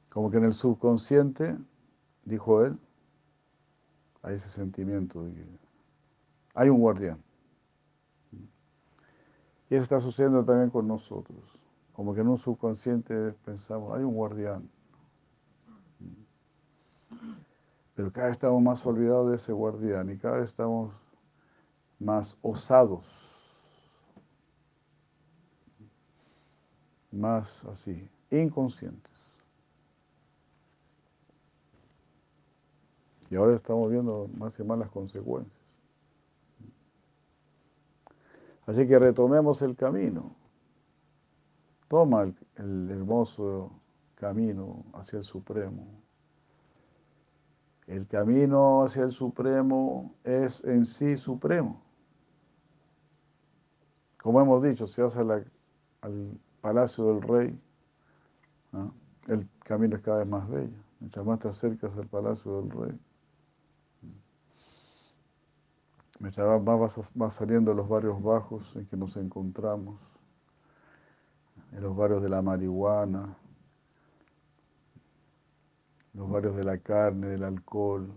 Como 0.08 0.30
que 0.30 0.36
en 0.36 0.44
el 0.44 0.54
subconsciente, 0.54 1.58
dijo 2.24 2.64
él, 2.64 2.78
hay 4.22 4.36
ese 4.36 4.50
sentimiento 4.50 5.24
de 5.24 5.32
que 5.32 5.44
hay 6.54 6.68
un 6.68 6.78
guardián. 6.78 7.20
Y 9.68 9.74
eso 9.74 9.82
está 9.82 10.00
sucediendo 10.00 10.44
también 10.44 10.70
con 10.70 10.86
nosotros. 10.86 11.59
Como 12.00 12.14
que 12.14 12.22
en 12.22 12.28
un 12.28 12.38
subconsciente 12.38 13.32
pensamos, 13.44 13.94
hay 13.94 14.02
un 14.02 14.14
guardián. 14.14 14.70
Pero 17.94 18.10
cada 18.10 18.28
vez 18.28 18.36
estamos 18.36 18.62
más 18.62 18.86
olvidados 18.86 19.28
de 19.28 19.36
ese 19.36 19.52
guardián 19.52 20.08
y 20.10 20.16
cada 20.16 20.38
vez 20.38 20.48
estamos 20.48 20.94
más 21.98 22.38
osados, 22.40 23.04
más 27.12 27.66
así, 27.66 28.08
inconscientes. 28.30 29.12
Y 33.28 33.36
ahora 33.36 33.56
estamos 33.56 33.90
viendo 33.90 34.30
más 34.38 34.58
y 34.58 34.64
más 34.64 34.78
las 34.78 34.88
consecuencias. 34.88 35.62
Así 38.64 38.88
que 38.88 38.98
retomemos 38.98 39.60
el 39.60 39.76
camino. 39.76 40.39
Toma 41.90 42.22
el, 42.22 42.88
hermoso 42.88 43.72
camino 44.14 44.84
hacia 44.94 45.16
el 45.18 45.24
Supremo. 45.24 45.88
El 47.88 48.06
camino 48.06 48.84
hacia 48.84 49.02
el 49.02 49.10
Supremo 49.10 50.14
es 50.22 50.62
en 50.62 50.86
sí 50.86 51.16
supremo. 51.18 51.82
Como 54.22 54.40
hemos 54.40 54.62
dicho, 54.62 54.86
si 54.86 55.00
vas 55.00 55.16
al 55.16 56.40
palacio 56.60 57.06
del 57.06 57.22
rey, 57.22 57.60
el 59.26 59.48
camino 59.64 59.96
es 59.96 60.02
cada 60.02 60.18
vez 60.18 60.28
más 60.28 60.48
bello. 60.48 60.78
Mientras 61.00 61.26
más 61.26 61.40
te 61.40 61.48
acercas 61.48 61.92
al 61.96 62.06
palacio 62.06 62.62
del 62.62 62.70
rey, 62.70 63.00
mientras 66.20 66.62
más 66.62 66.78
vas, 66.78 67.10
vas 67.16 67.34
saliendo 67.34 67.72
de 67.72 67.78
los 67.78 67.88
barrios 67.88 68.22
bajos 68.22 68.76
en 68.76 68.86
que 68.86 68.96
nos 68.96 69.16
encontramos, 69.16 70.09
en 71.72 71.82
los 71.82 71.96
barrios 71.96 72.22
de 72.22 72.28
la 72.28 72.42
marihuana, 72.42 73.36
los 76.14 76.28
barrios 76.28 76.56
de 76.56 76.64
la 76.64 76.78
carne, 76.78 77.28
del 77.28 77.44
alcohol, 77.44 78.10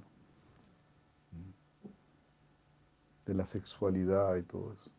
de 3.25 3.33
la 3.33 3.45
sexualidad 3.45 4.35
y 4.35 4.43
todo 4.43 4.73
eso. 4.73 4.91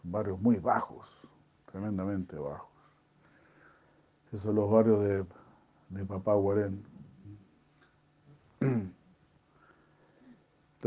Son 0.00 0.12
barrios 0.12 0.40
muy 0.40 0.56
bajos, 0.56 1.08
tremendamente 1.70 2.36
bajos. 2.36 2.70
Esos 4.28 4.42
son 4.42 4.54
los 4.56 4.70
barrios 4.70 5.02
de, 5.02 5.26
de 5.90 6.04
Papá 6.06 6.34
Guarén. 6.34 6.84
Entonces, 8.60 8.94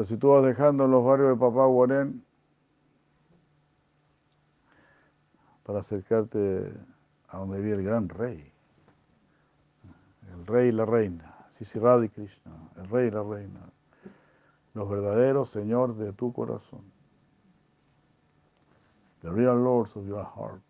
si 0.07 0.17
tú 0.17 0.29
vas 0.29 0.43
dejando 0.43 0.85
en 0.85 0.91
los 0.91 1.03
barrios 1.03 1.29
de 1.29 1.35
Papá 1.35 1.65
Guarén 1.65 2.24
para 5.65 5.79
acercarte 5.79 6.71
a 7.29 7.39
donde 7.39 7.59
vive 7.59 7.77
el 7.77 7.83
gran 7.83 8.07
rey, 8.07 8.51
el 10.31 10.45
rey 10.45 10.69
y 10.69 10.71
la 10.71 10.85
reina, 10.85 11.47
Sisi 11.57 11.79
Radha 11.79 12.07
Krishna, 12.07 12.51
el 12.77 12.87
rey 12.87 13.07
y 13.07 13.11
la 13.11 13.23
reina, 13.23 13.61
los 14.75 14.87
verdaderos 14.87 15.49
señor 15.49 15.95
de 15.95 16.13
tu 16.13 16.31
corazón, 16.31 16.83
the 19.21 19.31
real 19.31 19.57
lords 19.57 19.95
of 19.95 20.05
your 20.05 20.23
heart. 20.23 20.61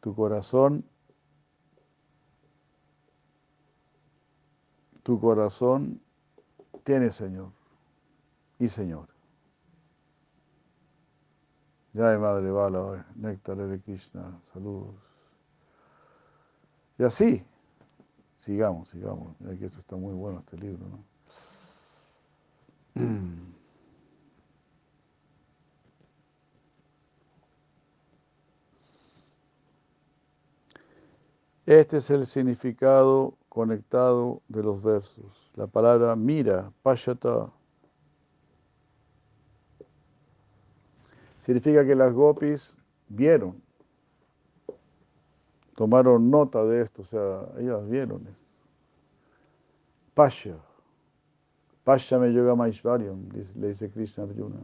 Tu 0.00 0.14
corazón, 0.14 0.84
tu 5.02 5.20
corazón 5.20 6.00
tiene 6.84 7.10
Señor 7.10 7.50
y 8.58 8.68
Señor. 8.68 9.15
Ya 11.96 12.18
Madre 12.18 12.50
Bala, 12.50 13.06
Néctar 13.14 13.56
de 13.56 13.80
Krishna, 13.80 14.38
saludos. 14.52 14.94
Y 16.98 17.04
así, 17.04 17.42
sigamos, 18.36 18.90
sigamos. 18.90 19.34
Mira 19.40 19.58
que 19.58 19.64
esto 19.64 19.80
está 19.80 19.96
muy 19.96 20.12
bueno, 20.12 20.40
este 20.40 20.58
libro, 20.58 20.84
¿no? 20.86 20.98
Este 31.64 31.96
es 31.96 32.10
el 32.10 32.26
significado 32.26 33.38
conectado 33.48 34.42
de 34.48 34.62
los 34.62 34.82
versos. 34.82 35.50
La 35.54 35.66
palabra 35.66 36.14
mira, 36.14 36.70
pashata, 36.82 37.50
significa 41.46 41.86
que 41.86 41.94
las 41.94 42.12
gopis 42.12 42.76
vieron, 43.08 43.62
tomaron 45.76 46.28
nota 46.28 46.64
de 46.64 46.82
esto, 46.82 47.02
o 47.02 47.04
sea, 47.04 47.48
ellas 47.58 47.88
vieron 47.88 48.26
esto. 48.26 48.46
Pasha, 50.12 50.56
Pasha 51.84 52.18
me 52.18 52.32
yoga 52.32 52.56
Maishvaryam, 52.56 53.28
le 53.54 53.68
dice 53.68 53.88
Krishna 53.88 54.24
Arjuna. 54.24 54.56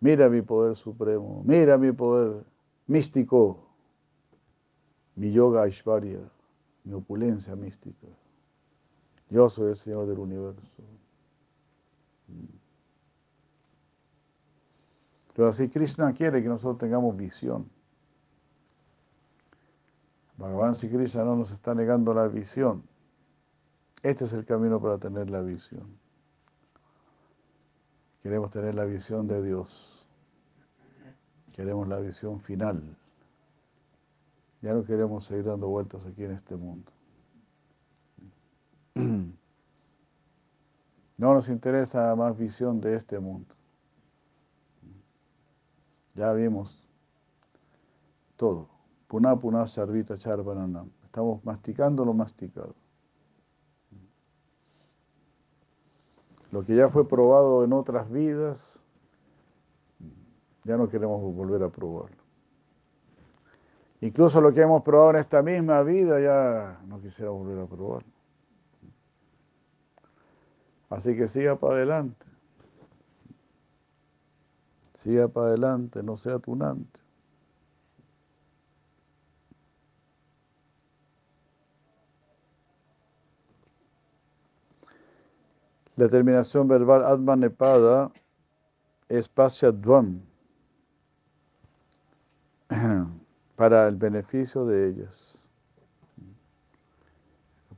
Mira 0.00 0.30
mi 0.30 0.40
poder 0.40 0.74
supremo, 0.74 1.42
mira 1.44 1.76
mi 1.76 1.92
poder 1.92 2.42
místico, 2.86 3.68
mi 5.14 5.30
yoga 5.30 5.64
Aishvarya, 5.64 6.20
mi 6.84 6.94
opulencia 6.94 7.54
mística. 7.54 8.06
Yo 9.28 9.50
soy 9.50 9.70
el 9.70 9.76
Señor 9.76 10.06
del 10.06 10.20
universo. 10.20 10.62
Pero 15.38 15.50
así 15.50 15.68
Krishna 15.68 16.12
quiere 16.14 16.42
que 16.42 16.48
nosotros 16.48 16.78
tengamos 16.78 17.16
visión. 17.16 17.70
Bhagavan 20.36 20.74
Sri 20.74 20.88
Krishna 20.88 21.22
no 21.22 21.36
nos 21.36 21.52
está 21.52 21.76
negando 21.76 22.12
la 22.12 22.26
visión. 22.26 22.82
Este 24.02 24.24
es 24.24 24.32
el 24.32 24.44
camino 24.44 24.82
para 24.82 24.98
tener 24.98 25.30
la 25.30 25.40
visión. 25.40 25.96
Queremos 28.20 28.50
tener 28.50 28.74
la 28.74 28.84
visión 28.84 29.28
de 29.28 29.40
Dios. 29.40 30.04
Queremos 31.52 31.86
la 31.86 32.00
visión 32.00 32.40
final. 32.40 32.96
Ya 34.60 34.74
no 34.74 34.82
queremos 34.82 35.24
seguir 35.24 35.44
dando 35.44 35.68
vueltas 35.68 36.04
aquí 36.04 36.24
en 36.24 36.32
este 36.32 36.56
mundo. 36.56 36.90
No 41.16 41.34
nos 41.34 41.48
interesa 41.48 42.14
más 42.14 42.38
visión 42.38 42.80
de 42.80 42.94
este 42.94 43.18
mundo. 43.18 43.57
Ya 46.18 46.32
vimos 46.32 46.84
todo. 48.36 48.68
Puna 49.06 49.36
puna 49.38 49.68
sarvita 49.68 50.18
charvananam. 50.18 50.90
Estamos 51.04 51.44
masticando 51.44 52.04
lo 52.04 52.12
masticado. 52.12 52.74
Lo 56.50 56.64
que 56.64 56.74
ya 56.74 56.88
fue 56.88 57.06
probado 57.08 57.62
en 57.62 57.72
otras 57.72 58.10
vidas, 58.10 58.80
ya 60.64 60.76
no 60.76 60.88
queremos 60.88 61.22
volver 61.22 61.62
a 61.62 61.68
probarlo. 61.68 62.22
Incluso 64.00 64.40
lo 64.40 64.52
que 64.52 64.62
hemos 64.62 64.82
probado 64.82 65.10
en 65.10 65.16
esta 65.16 65.40
misma 65.40 65.82
vida, 65.84 66.20
ya 66.20 66.80
no 66.86 67.00
quisiera 67.00 67.30
volver 67.30 67.60
a 67.60 67.66
probarlo. 67.66 68.12
Así 70.90 71.16
que 71.16 71.28
siga 71.28 71.54
para 71.54 71.74
adelante. 71.74 72.27
Siga 74.98 75.28
para 75.28 75.46
adelante, 75.46 76.02
no 76.02 76.16
sea 76.16 76.40
tunante. 76.40 76.98
La 85.94 86.08
terminación 86.08 86.66
verbal 86.66 87.04
Atma 87.04 87.36
Nepada 87.36 88.10
es 89.08 89.28
Pasyadvam 89.28 90.20
para 93.56 93.86
el 93.86 93.94
beneficio 93.94 94.66
de 94.66 94.88
ellas. 94.88 95.44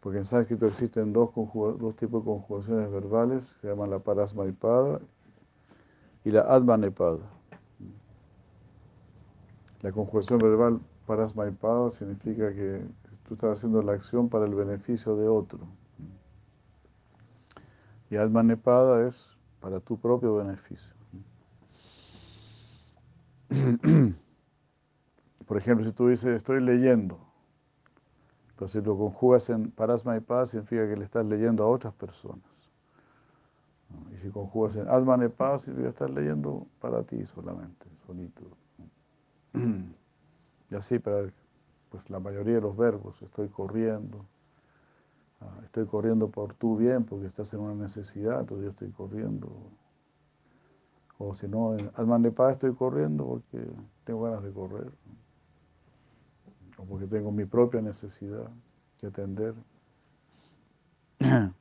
Porque 0.00 0.20
en 0.20 0.24
sánscrito 0.24 0.66
existen 0.66 1.12
dos, 1.12 1.32
dos 1.34 1.96
tipos 1.96 2.22
de 2.22 2.30
conjugaciones 2.30 2.90
verbales, 2.90 3.54
se 3.60 3.68
llaman 3.68 3.90
la 3.90 3.98
parasmaipada 3.98 5.02
y 6.24 6.30
la 6.30 6.40
admanepada. 6.42 7.20
La 9.82 9.92
conjugación 9.92 10.38
verbal 10.38 10.80
parasmaipada 11.06 11.90
significa 11.90 12.52
que 12.52 12.82
tú 13.26 13.34
estás 13.34 13.58
haciendo 13.58 13.82
la 13.82 13.92
acción 13.92 14.28
para 14.28 14.44
el 14.44 14.54
beneficio 14.54 15.16
de 15.16 15.28
otro. 15.28 15.60
Y 18.10 18.16
admanepada 18.16 19.06
es 19.06 19.36
para 19.60 19.80
tu 19.80 19.98
propio 19.98 20.36
beneficio. 20.36 20.92
Por 25.46 25.56
ejemplo, 25.56 25.86
si 25.86 25.92
tú 25.92 26.08
dices, 26.08 26.36
estoy 26.36 26.60
leyendo, 26.60 27.18
si 28.68 28.80
lo 28.80 28.96
conjugas 28.96 29.48
en 29.50 29.70
parasma 29.70 30.16
y 30.16 30.20
paz, 30.20 30.50
significa 30.50 30.88
que 30.88 30.96
le 30.96 31.04
estás 31.04 31.24
leyendo 31.24 31.64
a 31.64 31.68
otras 31.68 31.94
personas. 31.94 32.49
Y 34.14 34.18
si 34.18 34.30
conjugas 34.30 34.76
en 34.76 34.88
asma 34.88 35.22
y 35.24 35.28
paz, 35.28 35.62
significa 35.62 35.88
que 35.88 35.90
estás 35.90 36.10
leyendo 36.10 36.66
para 36.80 37.02
ti 37.02 37.24
solamente, 37.26 37.86
solito. 38.06 38.42
Y 40.72 40.76
así 40.76 41.00
para 41.00 41.28
pues, 41.88 42.08
la 42.10 42.20
mayoría 42.20 42.54
de 42.54 42.60
los 42.60 42.76
verbos, 42.76 43.20
estoy 43.22 43.48
corriendo, 43.48 44.24
ah, 45.40 45.58
estoy 45.64 45.84
corriendo 45.86 46.28
por 46.28 46.54
tu 46.54 46.76
bien 46.76 47.02
porque 47.02 47.26
estás 47.26 47.52
en 47.54 47.58
una 47.58 47.74
necesidad, 47.74 48.38
entonces 48.38 48.68
estoy 48.68 48.90
corriendo. 48.92 49.50
O 51.18 51.34
si 51.34 51.48
no, 51.48 51.76
en 51.76 52.34
paz 52.34 52.52
estoy 52.52 52.72
corriendo 52.72 53.26
porque 53.26 53.66
tengo 54.04 54.22
ganas 54.22 54.44
de 54.44 54.52
correr 54.52 54.92
porque 56.88 57.06
tengo 57.06 57.30
mi 57.30 57.44
propia 57.44 57.80
necesidad 57.80 58.48
de 59.00 59.08
atender. 59.08 59.54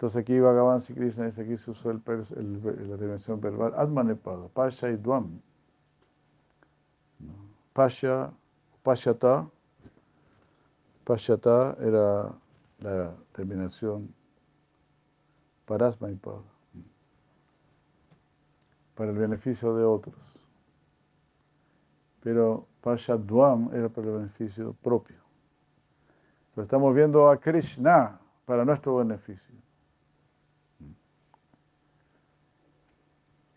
Entonces 0.00 0.22
aquí 0.22 0.40
Bhagavan 0.40 0.80
Sri 0.80 0.94
Krishna 0.94 1.26
dice 1.26 1.42
aquí 1.42 1.58
se 1.58 1.70
usó 1.72 1.92
la 1.92 2.96
dimensión 2.96 3.38
verbal 3.38 3.74
Atmanepada, 3.76 4.48
Pasha 4.48 4.88
y 4.88 4.96
Dvam. 4.96 5.42
Pasha, 7.74 8.32
Pashata, 8.82 9.46
Pashata 11.04 11.76
era 11.80 12.32
la 12.78 13.14
terminación 13.32 14.14
Parasma 15.66 16.10
y 16.10 16.14
para 16.14 16.40
el 19.10 19.18
beneficio 19.18 19.76
de 19.76 19.84
otros. 19.84 20.16
Pero 22.22 22.66
Pashadvam 22.80 23.68
era 23.74 23.90
para 23.90 24.06
el 24.06 24.14
beneficio 24.14 24.74
propio. 24.82 25.18
Entonces 26.48 26.68
estamos 26.68 26.94
viendo 26.94 27.28
a 27.28 27.36
Krishna 27.38 28.18
para 28.46 28.64
nuestro 28.64 28.96
beneficio. 28.96 29.60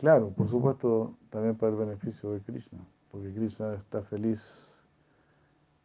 Claro, 0.03 0.31
por 0.31 0.49
supuesto, 0.49 1.15
también 1.29 1.55
para 1.55 1.71
el 1.71 1.77
beneficio 1.77 2.31
de 2.31 2.41
Krishna, 2.41 2.85
porque 3.09 3.33
Krishna 3.33 3.73
está 3.75 4.01
feliz 4.01 4.67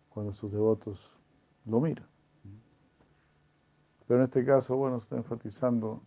cuando 0.08 0.32
sus 0.32 0.50
devotos 0.50 1.08
lo 1.64 1.78
miran. 1.78 2.08
Pero 4.08 4.18
en 4.18 4.24
este 4.24 4.44
caso, 4.44 4.74
bueno, 4.76 4.96
está 4.96 5.14
enfatizando 5.14 6.02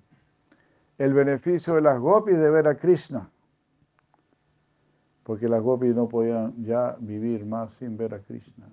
el 0.97 1.13
beneficio 1.13 1.75
de 1.75 1.83
las 1.83 2.01
gopis 2.01 2.37
de 2.37 2.49
ver 2.49 2.67
a 2.67 2.75
Krishna 2.75 3.31
porque 5.23 5.47
las 5.47 5.61
gopis 5.61 5.95
no 5.95 6.09
podían 6.09 6.53
ya 6.65 6.97
vivir 6.99 7.45
más 7.45 7.71
sin 7.75 7.95
ver 7.95 8.13
a 8.13 8.19
Krishna. 8.19 8.67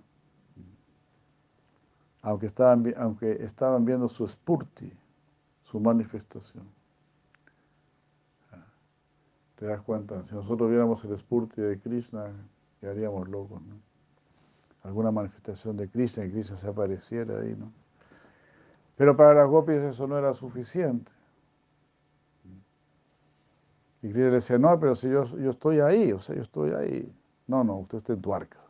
Aunque 2.22 2.46
estaban, 2.46 2.92
aunque 2.96 3.44
estaban 3.44 3.84
viendo 3.84 4.08
su 4.08 4.26
spurti, 4.26 4.92
su 5.62 5.78
manifestación. 5.78 6.77
¿Te 9.58 9.66
das 9.66 9.80
cuenta? 9.80 10.24
Si 10.28 10.34
nosotros 10.36 10.70
viéramos 10.70 11.04
el 11.04 11.18
spurti 11.18 11.60
de 11.60 11.80
Krishna, 11.80 12.30
quedaríamos 12.80 13.28
locos, 13.28 13.60
¿no? 13.60 13.74
Alguna 14.84 15.10
manifestación 15.10 15.76
de 15.76 15.88
Krishna, 15.88 16.24
y 16.24 16.30
Krishna 16.30 16.56
se 16.56 16.68
apareciera 16.68 17.40
ahí, 17.40 17.56
¿no? 17.58 17.72
Pero 18.94 19.16
para 19.16 19.34
las 19.34 19.48
gopis 19.48 19.78
eso 19.78 20.06
no 20.06 20.16
era 20.16 20.32
suficiente. 20.32 21.10
Y 24.00 24.12
Krishna 24.12 24.30
decía, 24.30 24.58
no, 24.58 24.78
pero 24.78 24.94
si 24.94 25.10
yo, 25.10 25.24
yo 25.24 25.50
estoy 25.50 25.80
ahí, 25.80 26.12
o 26.12 26.20
sea, 26.20 26.36
yo 26.36 26.42
estoy 26.42 26.70
ahí. 26.70 27.12
No, 27.48 27.64
no, 27.64 27.78
usted 27.78 27.98
está 27.98 28.12
en 28.12 28.22
tu 28.22 28.32
arca. 28.32 28.60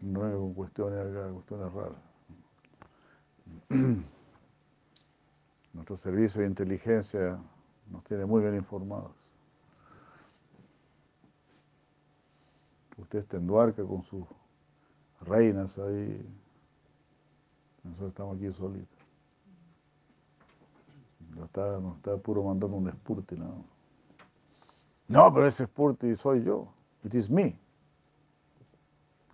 No 0.00 0.28
es 0.28 0.34
con 0.34 0.52
cuestiones 0.52 0.98
acá, 0.98 1.32
cuestiones 1.32 1.72
raras. 1.72 1.98
Nuestro 5.72 5.96
servicio 5.96 6.42
de 6.42 6.48
inteligencia 6.48 7.38
nos 7.90 8.04
tiene 8.04 8.26
muy 8.26 8.42
bien 8.42 8.56
informados. 8.56 9.23
Usted 12.96 13.20
está 13.20 13.36
en 13.36 13.46
Duarca 13.46 13.84
con 13.84 14.02
sus 14.04 14.24
reinas 15.20 15.78
ahí. 15.78 16.26
Nosotros 17.82 18.10
estamos 18.10 18.36
aquí 18.36 18.52
solitos. 18.52 18.98
No 21.36 21.44
está, 21.44 21.78
no 21.80 21.96
está 21.96 22.16
puro 22.16 22.44
mandando 22.44 22.76
un 22.76 22.84
despurte 22.84 23.36
nada 23.36 23.54
no, 25.08 25.32
pero 25.32 25.46
ese 25.46 25.66
Spurti 25.66 26.16
soy 26.16 26.42
yo. 26.42 26.68
It 27.04 27.14
is 27.14 27.30
me. 27.30 27.58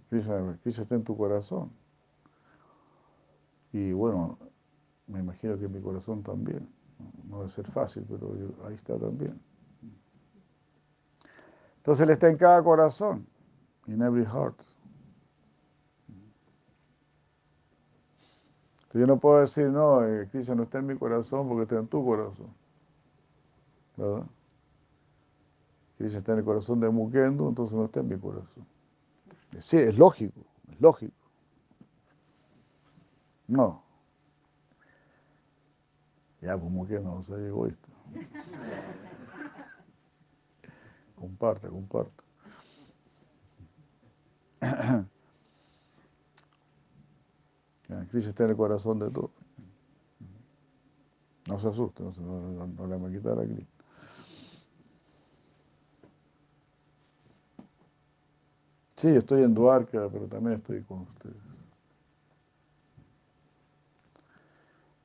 Krishna, 0.08 0.58
está 0.64 0.94
en 0.96 1.04
tu 1.04 1.16
corazón. 1.16 1.70
Y 3.72 3.92
bueno, 3.92 4.36
me 5.06 5.20
imagino 5.20 5.56
que 5.56 5.66
en 5.66 5.72
mi 5.72 5.80
corazón 5.80 6.22
también. 6.22 6.68
No 7.28 7.38
debe 7.38 7.50
ser 7.50 7.70
fácil, 7.70 8.04
pero 8.08 8.34
ahí 8.66 8.74
está 8.74 8.98
también. 8.98 9.40
Entonces 11.76 12.02
Él 12.02 12.10
está 12.10 12.28
en 12.28 12.36
cada 12.36 12.62
corazón, 12.62 13.26
in 13.86 14.02
every 14.02 14.24
heart. 14.24 14.56
Yo 18.92 19.06
no 19.06 19.18
puedo 19.18 19.40
decir, 19.40 19.66
no, 19.66 20.04
eh, 20.04 20.28
Krishna 20.30 20.56
no 20.56 20.64
está 20.64 20.78
en 20.78 20.86
mi 20.86 20.96
corazón 20.96 21.48
porque 21.48 21.62
está 21.62 21.76
en 21.76 21.86
tu 21.86 22.04
corazón. 22.04 22.52
¿Verdad? 23.96 24.26
Si 25.98 26.06
está 26.06 26.32
en 26.32 26.38
el 26.38 26.44
corazón 26.44 26.80
de 26.80 26.90
Mukendo, 26.90 27.48
entonces 27.48 27.76
no 27.76 27.84
está 27.84 28.00
en 28.00 28.08
mi 28.08 28.18
corazón. 28.18 28.66
Sí, 29.60 29.76
es 29.76 29.96
lógico, 29.96 30.40
es 30.72 30.80
lógico. 30.80 31.14
No. 33.46 33.82
Ya, 36.40 36.56
pues 36.56 36.72
Mukendo 36.72 37.14
no 37.14 37.22
soy 37.22 37.44
egoísta. 37.44 37.88
comparta, 41.14 41.68
comparta. 41.68 42.24
Cristo 48.10 48.30
está 48.30 48.44
en 48.44 48.50
el 48.50 48.56
corazón 48.56 48.98
de 48.98 49.10
todos. 49.10 49.30
No 51.48 51.58
se 51.58 51.68
asuste, 51.68 52.02
no, 52.02 52.12
le 52.12 52.94
vamos 52.94 53.10
a 53.10 53.12
quitar 53.12 53.38
a 53.38 53.44
Cristo. 53.44 53.84
Sí, 58.96 59.08
estoy 59.08 59.42
en 59.42 59.54
Duarca, 59.54 60.08
pero 60.12 60.26
también 60.26 60.58
estoy 60.58 60.82
con 60.82 61.00
ustedes. 61.00 61.36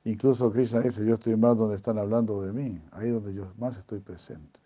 Incluso 0.03 0.52
Krishna 0.52 0.82
dice, 0.82 1.03
yo 1.06 1.15
estoy 1.15 1.36
más 1.36 1.57
donde 1.57 1.77
están 1.77 1.98
hablando 1.98 2.41
de 2.41 2.53
mí, 2.53 2.80
ahí 2.91 3.10
donde 3.10 3.34
yo 3.34 3.52
más 3.57 3.77
estoy 3.77 3.99
presente. 4.02 4.60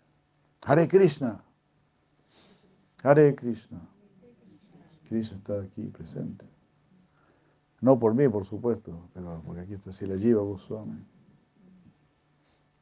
Hare 0.62 0.86
Krishna. 0.86 1.42
Hare 3.02 3.34
Krishna. 3.34 3.80
Krishna 5.10 5.38
está 5.38 5.60
aquí 5.60 5.82
presente. 5.88 6.46
No 7.80 7.98
por 7.98 8.14
mí, 8.14 8.28
por 8.28 8.44
supuesto, 8.44 9.08
pero 9.12 9.42
porque 9.44 9.62
aquí 9.62 9.74
está 9.74 9.92
Sila 9.92 10.16
Jiva 10.16 10.40
Goswami. 10.40 11.04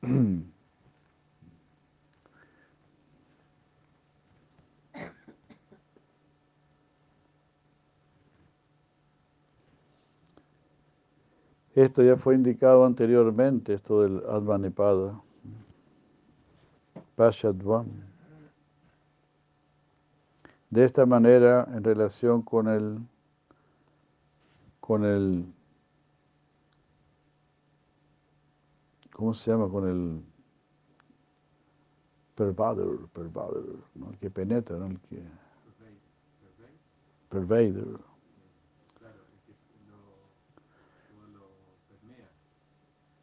Esto 11.74 12.02
ya 12.02 12.16
fue 12.16 12.34
indicado 12.34 12.84
anteriormente, 12.84 13.72
esto 13.72 14.02
del 14.02 14.18
Advanepada, 14.28 15.22
Pashadvam. 17.14 17.86
De 20.70 20.84
esta 20.84 21.06
manera, 21.06 21.66
en 21.74 21.82
relación 21.82 22.42
con 22.42 22.68
el, 22.68 22.98
con 24.80 25.04
el, 25.04 25.46
¿cómo 29.12 29.32
se 29.34 29.50
llama? 29.50 29.68
Con 29.68 29.88
el 29.88 30.22
pervader, 32.34 32.98
pervader, 33.12 33.64
¿no? 33.94 34.10
el 34.10 34.18
que 34.18 34.30
penetra, 34.30 34.76
¿no? 34.76 34.86
el 34.86 35.00
que 35.00 35.16
Pervade, 35.16 36.00
pervade, 37.30 37.72
pervader. 37.72 38.08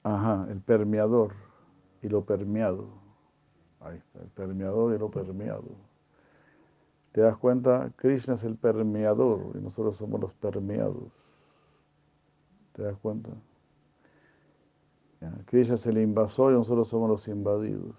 Ajá, 0.04 0.46
el 0.52 0.62
permeador 0.62 1.34
y 2.02 2.10
lo 2.10 2.24
permeado. 2.24 2.88
Ahí 3.80 3.98
está, 3.98 4.20
el 4.22 4.30
permeador 4.30 4.94
y 4.94 5.00
lo 5.00 5.10
permeado. 5.10 5.64
¿Te 7.16 7.22
das 7.22 7.38
cuenta? 7.38 7.94
Krishna 7.96 8.34
es 8.34 8.44
el 8.44 8.58
permeador 8.58 9.56
y 9.56 9.62
nosotros 9.62 9.96
somos 9.96 10.20
los 10.20 10.34
permeados. 10.34 11.14
¿Te 12.74 12.84
das 12.84 12.98
cuenta? 12.98 13.30
Krishna 15.46 15.76
es 15.76 15.86
el 15.86 15.98
invasor 16.00 16.52
y 16.52 16.56
nosotros 16.58 16.90
somos 16.90 17.10
los 17.10 17.26
invadidos. 17.30 17.96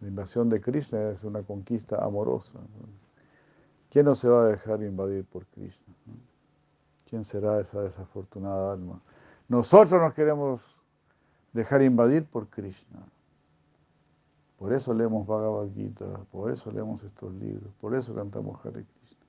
La 0.00 0.08
invasión 0.08 0.48
de 0.48 0.60
Krishna 0.60 1.10
es 1.10 1.22
una 1.22 1.44
conquista 1.44 2.04
amorosa. 2.04 2.58
¿Quién 3.88 4.06
no 4.06 4.16
se 4.16 4.28
va 4.28 4.46
a 4.46 4.48
dejar 4.48 4.82
invadir 4.82 5.24
por 5.26 5.46
Krishna? 5.46 5.94
¿Quién 7.08 7.24
será 7.24 7.60
esa 7.60 7.82
desafortunada 7.82 8.72
alma? 8.72 9.00
Nosotros 9.46 10.02
nos 10.02 10.12
queremos 10.12 10.81
dejar 11.52 11.82
invadir 11.82 12.24
por 12.24 12.48
Krishna. 12.48 13.00
Por 14.58 14.72
eso 14.72 14.94
leemos 14.94 15.26
Bhagavad 15.26 15.68
Gita, 15.74 16.06
por 16.30 16.50
eso 16.50 16.70
leemos 16.70 17.02
estos 17.02 17.32
libros, 17.34 17.72
por 17.80 17.94
eso 17.94 18.14
cantamos 18.14 18.64
Hare 18.64 18.84
Krishna. 18.84 19.26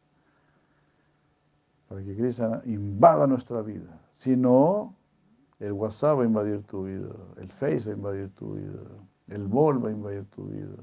Para 1.89 2.03
que 2.03 2.15
Krishna 2.15 2.61
invada 2.65 3.25
nuestra 3.25 3.61
vida. 3.61 3.99
Si 4.11 4.35
no, 4.35 4.93
el 5.59 5.71
WhatsApp 5.71 6.19
va 6.19 6.23
a 6.23 6.25
invadir 6.25 6.63
tu 6.63 6.83
vida, 6.83 7.15
el 7.37 7.49
Face 7.49 7.85
va 7.85 7.93
a 7.93 7.95
invadir 7.95 8.29
tu 8.35 8.53
vida, 8.53 8.81
el 9.27 9.47
Bol 9.47 9.83
va 9.83 9.89
a 9.89 9.91
invadir 9.91 10.25
tu 10.25 10.45
vida. 10.45 10.77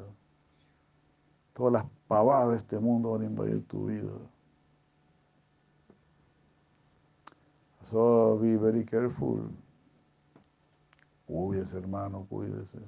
Todas 1.52 1.72
las 1.72 1.84
pavadas 2.08 2.50
de 2.50 2.56
este 2.56 2.78
mundo 2.78 3.12
van 3.12 3.22
a 3.22 3.26
invadir 3.26 3.64
tu 3.66 3.86
vida. 3.86 4.12
So 7.84 8.38
be 8.40 8.56
very 8.56 8.84
careful. 8.84 9.50
Cuídese, 11.30 11.78
hermano, 11.78 12.26
cuídese. 12.28 12.78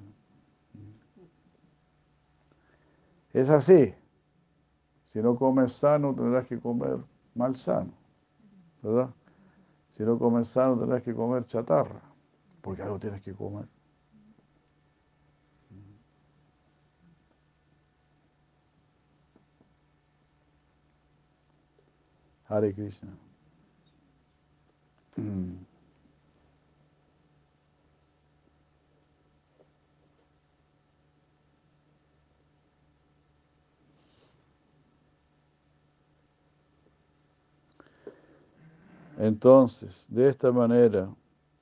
Es 3.31 3.49
así. 3.49 3.93
Si 5.07 5.21
no 5.21 5.35
comes 5.37 5.71
sano, 5.71 6.13
tendrás 6.13 6.45
que 6.47 6.59
comer 6.59 6.97
mal 7.35 7.55
sano. 7.55 7.93
¿Verdad? 8.81 9.09
Si 9.91 10.03
no 10.03 10.19
comes 10.19 10.49
sano, 10.49 10.77
tendrás 10.77 11.03
que 11.03 11.15
comer 11.15 11.45
chatarra. 11.45 12.01
Porque 12.61 12.81
algo 12.81 12.99
tienes 12.99 13.21
que 13.21 13.33
comer. 13.33 13.65
Hare 22.49 22.73
Krishna. 22.73 23.09
Entonces, 39.23 40.05
de 40.09 40.27
esta 40.27 40.51
manera, 40.51 41.07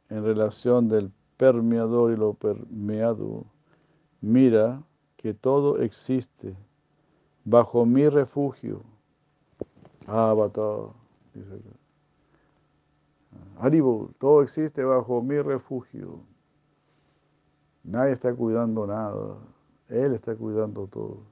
en 0.09 0.23
relación 0.23 0.89
del 0.89 1.11
permeador 1.37 2.11
y 2.11 2.15
lo 2.15 2.33
permeado, 2.33 3.45
mira 4.19 4.81
que 5.15 5.35
todo 5.35 5.77
existe 5.77 6.55
bajo 7.45 7.85
mi 7.85 8.09
refugio. 8.09 8.81
Avatar, 10.07 10.87
dice 11.35 11.61
todo 14.17 14.41
existe 14.41 14.83
bajo 14.83 15.21
mi 15.21 15.39
refugio. 15.39 16.19
Nadie 17.83 18.13
está 18.13 18.33
cuidando 18.33 18.87
nada. 18.87 19.37
Él 19.87 20.15
está 20.15 20.35
cuidando 20.35 20.87
todo. 20.87 21.30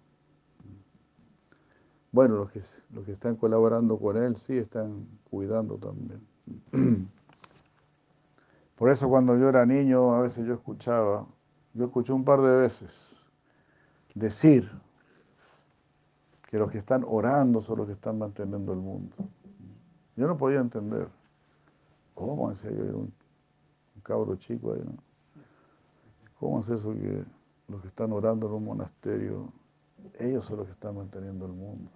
Bueno, 2.11 2.35
los 2.35 2.51
que, 2.51 2.61
los 2.91 3.05
que 3.05 3.11
están 3.11 3.35
colaborando 3.35 3.97
con 3.99 4.17
él 4.17 4.35
sí 4.35 4.57
están 4.57 5.07
cuidando 5.29 5.77
también. 5.77 6.27
Por 8.75 8.89
eso 8.89 9.07
cuando 9.09 9.37
yo 9.37 9.49
era 9.49 9.65
niño, 9.65 10.15
a 10.15 10.21
veces 10.21 10.45
yo 10.47 10.53
escuchaba, 10.53 11.27
yo 11.73 11.85
escuché 11.85 12.13
un 12.13 12.23
par 12.23 12.41
de 12.41 12.55
veces 12.55 13.27
decir 14.15 14.71
que 16.49 16.57
los 16.57 16.71
que 16.71 16.79
están 16.79 17.05
orando 17.07 17.61
son 17.61 17.77
los 17.79 17.87
que 17.87 17.93
están 17.93 18.17
manteniendo 18.17 18.73
el 18.73 18.79
mundo. 18.79 19.15
Yo 20.15 20.27
no 20.27 20.35
podía 20.35 20.59
entender. 20.59 21.07
¿Cómo 22.15 22.49
decía 22.49 22.71
yo? 22.71 22.83
Un, 22.83 23.13
un 23.95 24.01
cabro 24.01 24.35
chico 24.37 24.73
ahí. 24.73 24.81
¿Cómo 26.39 26.61
es 26.61 26.69
eso 26.69 26.91
que 26.93 27.23
los 27.67 27.81
que 27.81 27.87
están 27.89 28.11
orando 28.13 28.47
en 28.47 28.53
un 28.53 28.65
monasterio, 28.65 29.53
ellos 30.17 30.45
son 30.45 30.57
los 30.57 30.65
que 30.65 30.73
están 30.73 30.95
manteniendo 30.95 31.45
el 31.45 31.51
mundo? 31.51 31.91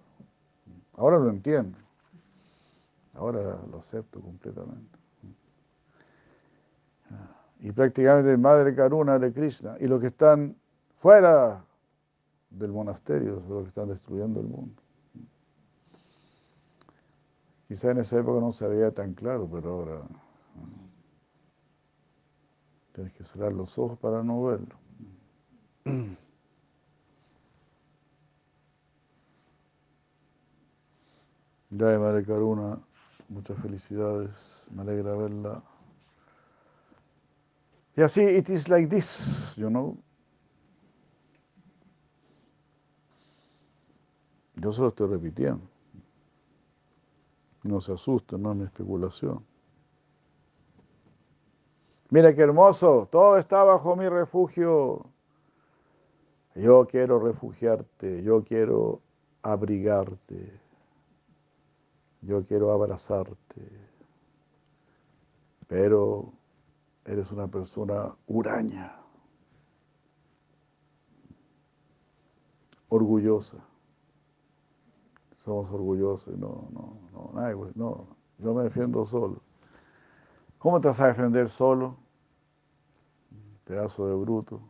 Ahora 0.96 1.18
lo 1.18 1.30
entiendo. 1.30 1.76
Ahora 3.14 3.58
lo 3.70 3.78
acepto 3.78 4.20
completamente. 4.20 4.98
Y 7.60 7.72
prácticamente 7.72 8.36
Madre 8.36 8.74
Karuna 8.74 9.18
de 9.18 9.32
Krishna. 9.32 9.76
Y 9.80 9.86
los 9.86 10.00
que 10.00 10.08
están 10.08 10.56
fuera 10.98 11.64
del 12.50 12.72
monasterio 12.72 13.40
son 13.40 13.54
los 13.54 13.62
que 13.64 13.68
están 13.68 13.88
destruyendo 13.88 14.40
el 14.40 14.46
mundo. 14.46 14.82
Quizá 17.68 17.90
en 17.90 17.98
esa 17.98 18.18
época 18.18 18.40
no 18.40 18.52
se 18.52 18.68
veía 18.68 18.90
tan 18.90 19.14
claro, 19.14 19.48
pero 19.50 19.70
ahora 19.70 20.02
tienes 22.92 23.12
que 23.14 23.24
cerrar 23.24 23.52
los 23.52 23.78
ojos 23.78 23.98
para 23.98 24.22
no 24.22 24.44
verlo. 24.44 24.76
Jai 31.76 31.98
Madre 31.98 32.24
Karuna, 32.24 32.78
muchas 33.28 33.58
felicidades, 33.58 34.68
me 34.70 34.82
alegra 34.82 35.16
verla. 35.16 35.62
Y 37.96 38.02
así, 38.02 38.22
it 38.22 38.48
is 38.48 38.68
like 38.68 38.88
this, 38.88 39.54
you 39.56 39.68
know. 39.68 39.96
Yo 44.56 44.70
se 44.70 44.82
lo 44.82 44.88
estoy 44.88 45.08
repitiendo. 45.08 45.62
No 47.64 47.80
se 47.80 47.92
asusten, 47.92 48.42
no 48.42 48.52
es 48.52 48.56
mi 48.58 48.64
especulación. 48.64 49.44
Mira 52.10 52.34
qué 52.34 52.42
hermoso, 52.42 53.08
todo 53.10 53.36
está 53.38 53.64
bajo 53.64 53.96
mi 53.96 54.08
refugio. 54.08 55.06
Yo 56.54 56.86
quiero 56.86 57.18
refugiarte, 57.18 58.22
yo 58.22 58.44
quiero 58.44 59.00
abrigarte, 59.42 60.60
yo 62.26 62.44
quiero 62.44 62.72
abrazarte, 62.72 63.70
pero 65.66 66.32
eres 67.04 67.30
una 67.30 67.46
persona 67.48 68.14
huraña, 68.26 68.96
orgullosa. 72.88 73.58
Somos 75.36 75.70
orgullosos 75.70 76.34
y 76.34 76.38
no, 76.38 76.68
no, 76.72 76.98
no, 77.12 77.30
nadie, 77.34 77.54
no, 77.74 78.06
yo 78.38 78.54
me 78.54 78.64
defiendo 78.64 79.04
solo. 79.04 79.40
¿Cómo 80.58 80.80
te 80.80 80.88
vas 80.88 81.00
a 81.00 81.08
defender 81.08 81.50
solo? 81.50 81.96
Pedazo 83.64 84.06
de 84.08 84.14
bruto. 84.14 84.60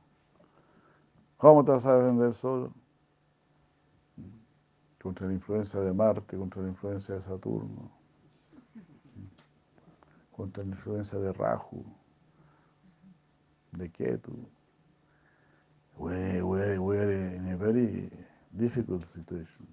¿Cómo 1.37 1.65
te 1.65 1.71
vas 1.71 1.87
a 1.87 1.97
defender 1.97 2.35
solo? 2.35 2.73
Contra 5.05 5.27
la 5.27 5.35
influencia 5.35 5.79
de 5.81 5.93
Marte, 5.93 6.35
contra 6.39 6.63
la 6.63 6.69
influencia 6.69 7.15
de 7.15 7.21
Saturno, 7.21 7.91
contra 10.33 10.65
la 10.65 10.71
influencia 10.71 11.19
de 11.19 11.31
Rahu, 11.31 11.85
de 13.73 13.91
Ketu. 13.91 14.33
We, 15.99 16.41
we, 16.43 16.79
we 16.79 16.99
are 16.99 17.37
in 17.37 17.53
a 17.53 17.57
very 17.57 18.11
difficult 18.51 19.05
situation. 19.05 19.69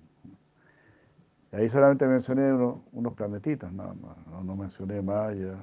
Y 1.54 1.56
ahí 1.56 1.70
solamente 1.70 2.06
mencioné 2.08 2.54
uno- 2.54 2.84
unos 2.92 3.14
planetitas, 3.14 3.72
nada 3.72 3.94
más. 3.94 4.18
No, 4.28 4.44
no 4.44 4.56
mencioné 4.58 5.02
Maya. 5.02 5.58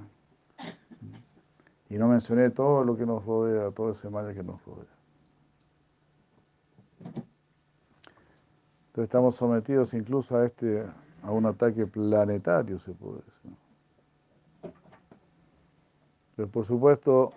Y 1.91 1.99
no 1.99 2.09
mencioné 2.09 2.49
todo 2.49 2.85
lo 2.85 2.97
que 2.97 3.05
nos 3.05 3.23
rodea, 3.25 3.71
todo 3.71 3.91
ese 3.91 4.09
Maya 4.09 4.33
que 4.33 4.43
nos 4.43 4.65
rodea. 4.65 4.98
Entonces 8.99 9.11
estamos 9.11 9.37
sometidos 9.37 9.95
incluso 9.95 10.37
a 10.37 10.45
este, 10.45 10.85
a 11.23 11.31
un 11.31 11.47
ataque 11.47 11.87
planetario, 11.87 12.81
se 12.81 12.91
puede 12.91 13.21
decir. 13.21 13.57
Pero 16.35 16.49
por 16.49 16.65
supuesto, 16.65 17.33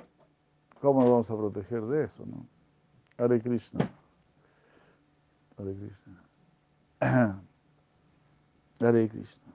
¿cómo 0.79 1.01
nos 1.01 1.09
vamos 1.11 1.29
a 1.29 1.37
proteger 1.37 1.83
de 1.83 2.05
eso? 2.05 2.25
No? 2.25 2.47
Hare 3.19 3.39
Krishna. 3.39 3.91
Hare 5.55 5.75
Krishna. 5.75 6.23
Hare 8.79 9.07
Krishna. 9.07 9.53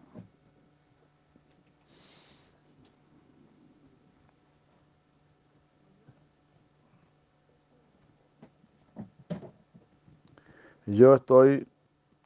Yo 10.87 11.17
estoy, 11.17 11.67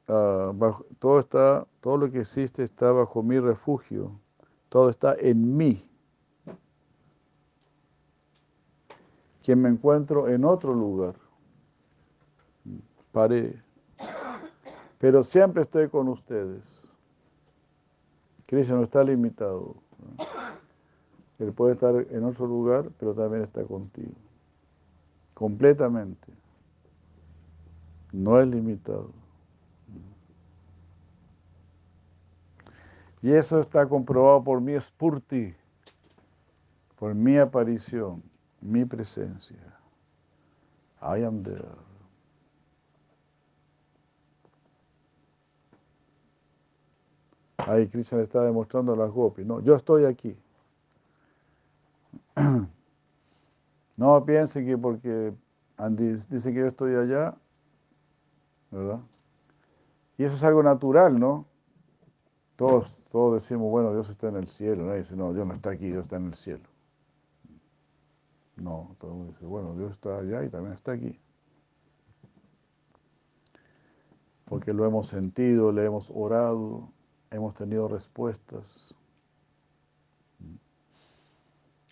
ah, 0.07 0.53
todo 0.99 1.19
está, 1.19 1.67
todo 1.81 1.97
lo 1.97 2.11
que 2.11 2.19
existe 2.19 2.63
está 2.63 2.91
bajo 2.91 3.23
mi 3.23 3.39
refugio, 3.39 4.11
todo 4.69 4.89
está 4.89 5.15
en 5.19 5.55
mí. 5.57 5.87
Quien 9.43 9.61
me 9.61 9.69
encuentro 9.69 10.27
en 10.27 10.45
otro 10.45 10.73
lugar, 10.73 11.15
paré, 13.11 13.61
pero 14.99 15.23
siempre 15.23 15.63
estoy 15.63 15.89
con 15.89 16.07
ustedes. 16.09 16.63
Cristo 18.45 18.75
no 18.75 18.83
está 18.83 19.03
limitado. 19.03 19.75
Él 21.39 21.53
puede 21.53 21.73
estar 21.73 21.95
en 21.95 22.23
otro 22.23 22.45
lugar, 22.45 22.91
pero 22.99 23.15
también 23.15 23.43
está 23.43 23.63
contigo. 23.63 24.11
Completamente. 25.33 26.31
No 28.11 28.39
es 28.39 28.47
limitado. 28.47 29.09
Y 33.21 33.31
eso 33.31 33.59
está 33.59 33.87
comprobado 33.87 34.43
por 34.43 34.61
mi 34.61 34.79
spurti, 34.79 35.53
por 36.97 37.13
mi 37.13 37.37
aparición, 37.37 38.23
mi 38.61 38.83
presencia. 38.85 39.57
I 41.01 41.23
am 41.23 41.43
there. 41.43 41.65
Ahí 47.57 47.87
Krishna 47.87 48.21
está 48.21 48.43
demostrando 48.43 48.93
a 48.93 48.95
las 48.95 49.11
gopis, 49.11 49.45
no, 49.45 49.59
yo 49.61 49.75
estoy 49.75 50.05
aquí. 50.05 50.37
No 53.97 54.25
piensen 54.25 54.65
que 54.65 54.75
porque 54.79 55.31
Andy 55.77 56.15
dice 56.27 56.51
que 56.51 56.59
yo 56.59 56.65
estoy 56.65 56.95
allá, 56.95 57.35
¿verdad? 58.71 58.99
Y 60.17 60.23
eso 60.23 60.33
es 60.33 60.43
algo 60.43 60.63
natural, 60.63 61.19
¿no? 61.19 61.45
Todos, 62.61 63.33
decimos, 63.33 63.71
bueno, 63.71 63.91
Dios 63.91 64.07
está 64.09 64.27
en 64.27 64.35
el 64.35 64.47
cielo. 64.47 64.85
Nadie 64.85 64.99
dice, 64.99 65.15
no, 65.15 65.33
Dios 65.33 65.47
no 65.47 65.53
está 65.55 65.71
aquí, 65.71 65.87
Dios 65.87 66.03
está 66.03 66.17
en 66.17 66.27
el 66.27 66.35
cielo. 66.35 66.63
No, 68.55 68.95
todo 68.99 69.11
el 69.11 69.17
mundo 69.17 69.33
dice, 69.33 69.45
bueno, 69.45 69.73
Dios 69.75 69.93
está 69.93 70.19
allá 70.19 70.43
y 70.43 70.49
también 70.49 70.73
está 70.73 70.91
aquí. 70.91 71.19
Porque 74.45 74.73
lo 74.73 74.85
hemos 74.85 75.07
sentido, 75.07 75.71
le 75.71 75.85
hemos 75.85 76.11
orado, 76.13 76.87
hemos 77.31 77.55
tenido 77.55 77.87
respuestas. 77.87 78.93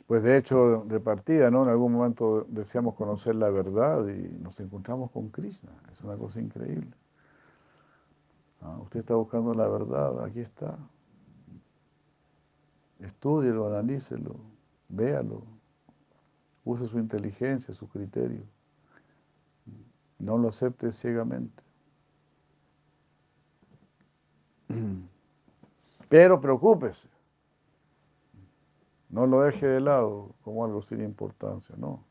Pues 0.06 0.22
de 0.22 0.38
hecho, 0.38 0.84
de 0.86 1.00
partida, 1.00 1.50
¿no? 1.50 1.64
En 1.64 1.70
algún 1.70 1.94
momento 1.94 2.46
deseamos 2.48 2.94
conocer 2.94 3.34
la 3.34 3.50
verdad 3.50 4.08
y 4.08 4.38
nos 4.40 4.60
encontramos 4.60 5.10
con 5.10 5.30
Krishna. 5.30 5.72
Es 5.92 6.02
una 6.02 6.16
cosa 6.16 6.40
increíble. 6.40 6.92
Usted 8.62 9.02
está 9.02 9.16
buscando 9.16 9.54
la 9.54 9.68
verdad, 9.68 10.24
aquí 10.24 10.42
está. 10.42 10.78
Estúdielo, 13.00 13.68
analícelo, 13.68 14.36
véalo. 14.90 15.44
Use 16.66 16.88
su 16.88 17.00
inteligencia, 17.00 17.74
su 17.74 17.88
criterio. 17.88 18.44
No 20.20 20.38
lo 20.38 20.50
acepte 20.50 20.92
ciegamente. 20.92 21.64
Pero 26.10 26.42
preocúpese. 26.42 27.08
No 29.10 29.26
lo 29.26 29.42
deje 29.42 29.66
de 29.66 29.80
lado 29.80 30.36
como 30.44 30.66
algo 30.66 30.82
sin 30.82 31.02
importancia, 31.02 31.76
no. 31.78 32.04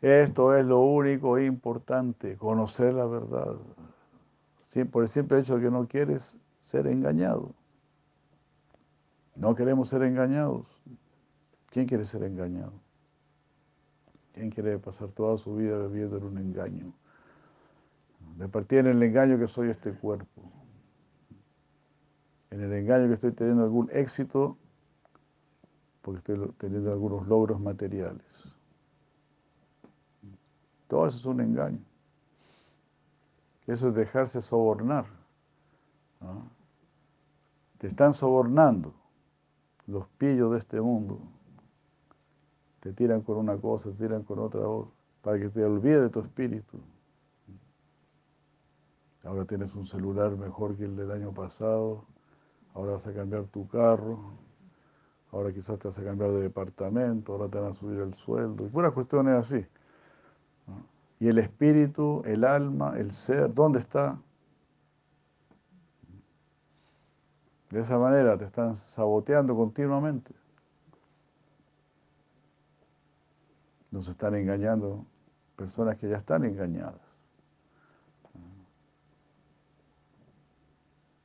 Esto 0.00 0.56
es 0.56 0.64
lo 0.64 0.80
único 0.80 1.38
importante, 1.38 2.36
conocer 2.38 2.94
la 2.94 3.04
verdad. 3.04 3.56
Por 4.90 5.02
el 5.02 5.08
simple 5.08 5.40
hecho 5.40 5.56
de 5.56 5.62
que 5.62 5.70
no 5.70 5.88
quieres 5.88 6.38
ser 6.60 6.86
engañado. 6.86 7.54
No 9.34 9.54
queremos 9.54 9.88
ser 9.88 10.02
engañados. 10.02 10.66
¿Quién 11.70 11.86
quiere 11.86 12.04
ser 12.04 12.22
engañado? 12.22 12.72
¿Quién 14.32 14.50
quiere 14.50 14.78
pasar 14.78 15.08
toda 15.08 15.38
su 15.38 15.56
vida 15.56 15.86
viviendo 15.86 16.18
en 16.18 16.24
un 16.24 16.38
engaño? 16.38 16.92
De 18.36 18.48
partir 18.48 18.80
en 18.80 18.88
el 18.88 19.02
engaño 19.02 19.38
que 19.38 19.48
soy 19.48 19.70
este 19.70 19.92
cuerpo. 19.92 20.42
En 22.50 22.60
el 22.60 22.72
engaño 22.72 23.08
que 23.08 23.14
estoy 23.14 23.32
teniendo 23.32 23.64
algún 23.64 23.88
éxito 23.92 24.56
porque 26.02 26.18
estoy 26.18 26.52
teniendo 26.58 26.92
algunos 26.92 27.26
logros 27.26 27.60
materiales. 27.60 28.24
Todo 30.86 31.06
eso 31.06 31.18
es 31.18 31.24
un 31.24 31.40
engaño. 31.40 31.89
Eso 33.70 33.90
es 33.90 33.94
dejarse 33.94 34.42
sobornar. 34.42 35.06
Te 37.78 37.86
están 37.86 38.12
sobornando 38.12 38.92
los 39.86 40.08
pillos 40.18 40.50
de 40.50 40.58
este 40.58 40.80
mundo. 40.80 41.20
Te 42.80 42.92
tiran 42.92 43.20
con 43.20 43.36
una 43.36 43.56
cosa, 43.56 43.90
te 43.90 43.96
tiran 43.96 44.24
con 44.24 44.40
otra, 44.40 44.62
para 45.22 45.38
que 45.38 45.50
te 45.50 45.64
olvides 45.64 46.02
de 46.02 46.10
tu 46.10 46.18
espíritu. 46.18 46.80
Ahora 49.22 49.44
tienes 49.44 49.76
un 49.76 49.86
celular 49.86 50.36
mejor 50.36 50.76
que 50.76 50.86
el 50.86 50.96
del 50.96 51.12
año 51.12 51.32
pasado, 51.32 52.06
ahora 52.74 52.92
vas 52.92 53.06
a 53.06 53.14
cambiar 53.14 53.44
tu 53.44 53.68
carro, 53.68 54.32
ahora 55.30 55.52
quizás 55.52 55.78
te 55.78 55.86
vas 55.86 55.98
a 56.00 56.02
cambiar 56.02 56.32
de 56.32 56.40
departamento, 56.40 57.34
ahora 57.34 57.48
te 57.48 57.60
van 57.60 57.70
a 57.70 57.72
subir 57.72 58.00
el 58.00 58.14
sueldo, 58.14 58.66
y 58.66 58.68
puras 58.68 58.92
cuestiones 58.92 59.36
así. 59.36 59.64
Y 61.20 61.28
el 61.28 61.38
espíritu, 61.38 62.22
el 62.24 62.44
alma, 62.44 62.94
el 62.96 63.12
ser, 63.12 63.52
¿dónde 63.54 63.78
está? 63.78 64.18
De 67.70 67.80
esa 67.80 67.98
manera 67.98 68.36
te 68.36 68.46
están 68.46 68.74
saboteando 68.74 69.54
continuamente. 69.54 70.34
Nos 73.90 74.08
están 74.08 74.34
engañando 74.34 75.04
personas 75.56 75.98
que 75.98 76.08
ya 76.08 76.16
están 76.16 76.44
engañadas. 76.44 77.00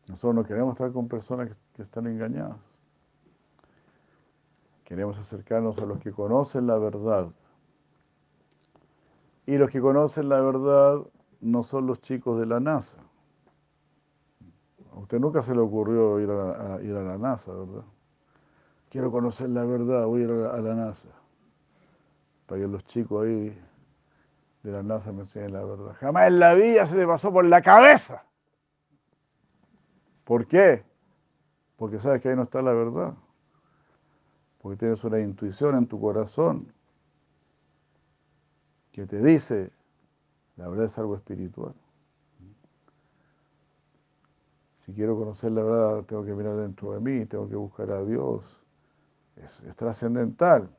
Nosotros 0.08 0.36
no 0.36 0.44
queremos 0.44 0.74
estar 0.74 0.92
con 0.92 1.08
personas 1.08 1.50
que, 1.74 1.82
están 1.82 2.06
engañadas. 2.06 2.58
Queremos 4.84 5.18
acercarnos 5.18 5.80
a 5.80 5.86
los 5.86 6.00
que 6.00 6.12
conocen 6.12 6.68
la 6.68 6.78
verdad. 6.78 7.32
Y 9.46 9.58
los 9.58 9.70
que 9.70 9.80
conocen 9.80 10.30
la 10.30 10.42
verdad 10.42 11.06
no 11.42 11.64
son 11.64 11.86
los 11.86 12.02
chicos 12.02 12.40
de 12.40 12.46
la 12.46 12.60
NASA. 12.60 12.98
A 14.92 15.00
usted 15.00 15.20
nunca 15.20 15.42
se 15.42 15.54
le 15.54 15.60
ocurrió 15.60 16.20
ir 16.20 16.30
a, 16.32 16.82
ir 16.82 16.96
a 16.96 17.04
la 17.04 17.18
NASA, 17.18 17.52
¿verdad? 17.54 17.84
Quiero 18.90 19.12
conocer 19.12 19.50
la 19.50 19.66
verdad, 19.66 20.06
voy 20.06 20.22
a 20.22 20.24
ir 20.24 20.30
la, 20.30 20.50
a 20.52 20.58
la 20.62 20.74
NASA. 20.74 21.10
Para 22.46 22.62
que 22.62 22.68
los 22.68 22.86
chicos 22.86 23.26
ahí 23.26 23.58
de 24.64 24.72
la 24.72 24.82
NASA 24.82 25.12
me 25.12 25.22
enseñen 25.22 25.54
la 25.54 25.64
verdad. 25.64 25.94
Jamás 26.00 26.28
en 26.28 26.40
la 26.40 26.54
vida 26.56 26.86
se 26.86 26.98
le 26.98 27.06
pasó 27.06 27.32
por 27.32 27.46
la 27.46 27.62
cabeza. 27.62 28.24
¿Por 30.24 30.48
qué? 30.48 30.84
Porque 31.76 32.00
sabes 32.00 32.22
que 32.22 32.30
ahí 32.30 32.36
no 32.36 32.44
está 32.44 32.62
la 32.62 32.74
verdad. 32.74 33.14
Porque 34.60 34.78
tienes 34.78 35.04
una 35.04 35.20
intuición 35.20 35.76
en 35.76 35.86
tu 35.88 36.00
corazón 36.00 36.74
que 38.96 39.06
te 39.06 39.18
dice, 39.18 39.74
la 40.56 40.70
verdad 40.70 40.86
es 40.86 40.98
algo 40.98 41.18
espiritual. 41.18 41.74
Si 44.78 44.94
quiero 44.94 45.18
conocer 45.18 45.52
la 45.52 45.64
verdad, 45.64 46.04
tengo 46.04 46.24
que 46.24 46.34
mirar 46.34 46.56
dentro 46.56 46.94
de 46.94 47.02
mí, 47.02 47.26
tengo 47.26 47.50
que 47.50 47.58
buscar 47.58 47.92
a 47.92 48.06
Dios. 48.06 48.64
Es, 49.36 49.62
trascendental. 49.76 50.70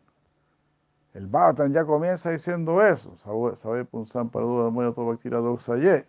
El 1.12 1.26
Bhatan 1.26 1.74
ya 1.74 1.84
comienza 1.84 2.30
diciendo 2.30 2.80
eso. 2.80 3.18
Sabe 3.18 3.84
punsan 3.84 4.30
parduda 4.30 4.70
muy 4.70 4.86
autobactira 4.86 5.38
doxaye. 5.38 6.06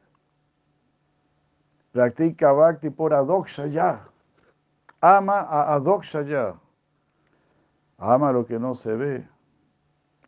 Practica 1.91 2.53
bhakti 2.53 2.89
por 2.89 3.11
ya. 3.69 4.07
Ama 5.01 5.41
a 5.41 5.81
ya. 6.25 6.55
Ama 7.97 8.31
lo 8.31 8.45
que 8.45 8.57
no 8.57 8.75
se 8.75 8.95
ve. 8.95 9.27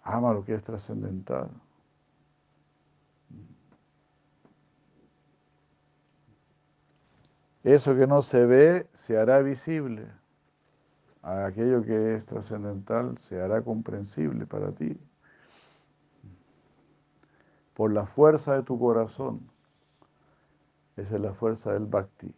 Ama 0.03 0.34
lo 0.34 0.43
que 0.43 0.56
es 0.56 0.64
trascendental. 0.64 1.49
Eso 7.64 7.95
que 7.95 8.07
no 8.07 8.22
se 8.22 8.45
ve 8.45 8.88
se 8.94 9.18
hará 9.18 9.40
visible. 9.41 10.07
aquello 11.22 11.84
que 11.84 12.15
es 12.15 12.26
trascendental 12.26 13.18
se 13.18 13.41
hará 13.41 13.61
comprensible 13.61 14.45
para 14.45 14.72
ti. 14.72 14.98
Por 17.73 17.91
la 17.91 18.06
fuerza 18.06 18.56
de 18.56 18.64
tu 18.64 18.80
corazón. 18.80 19.49
Esa 20.95 21.15
es 21.15 21.22
la 21.22 21.34
fuerza 21.34 21.73
del 21.73 21.86
bhakti. 21.86 22.34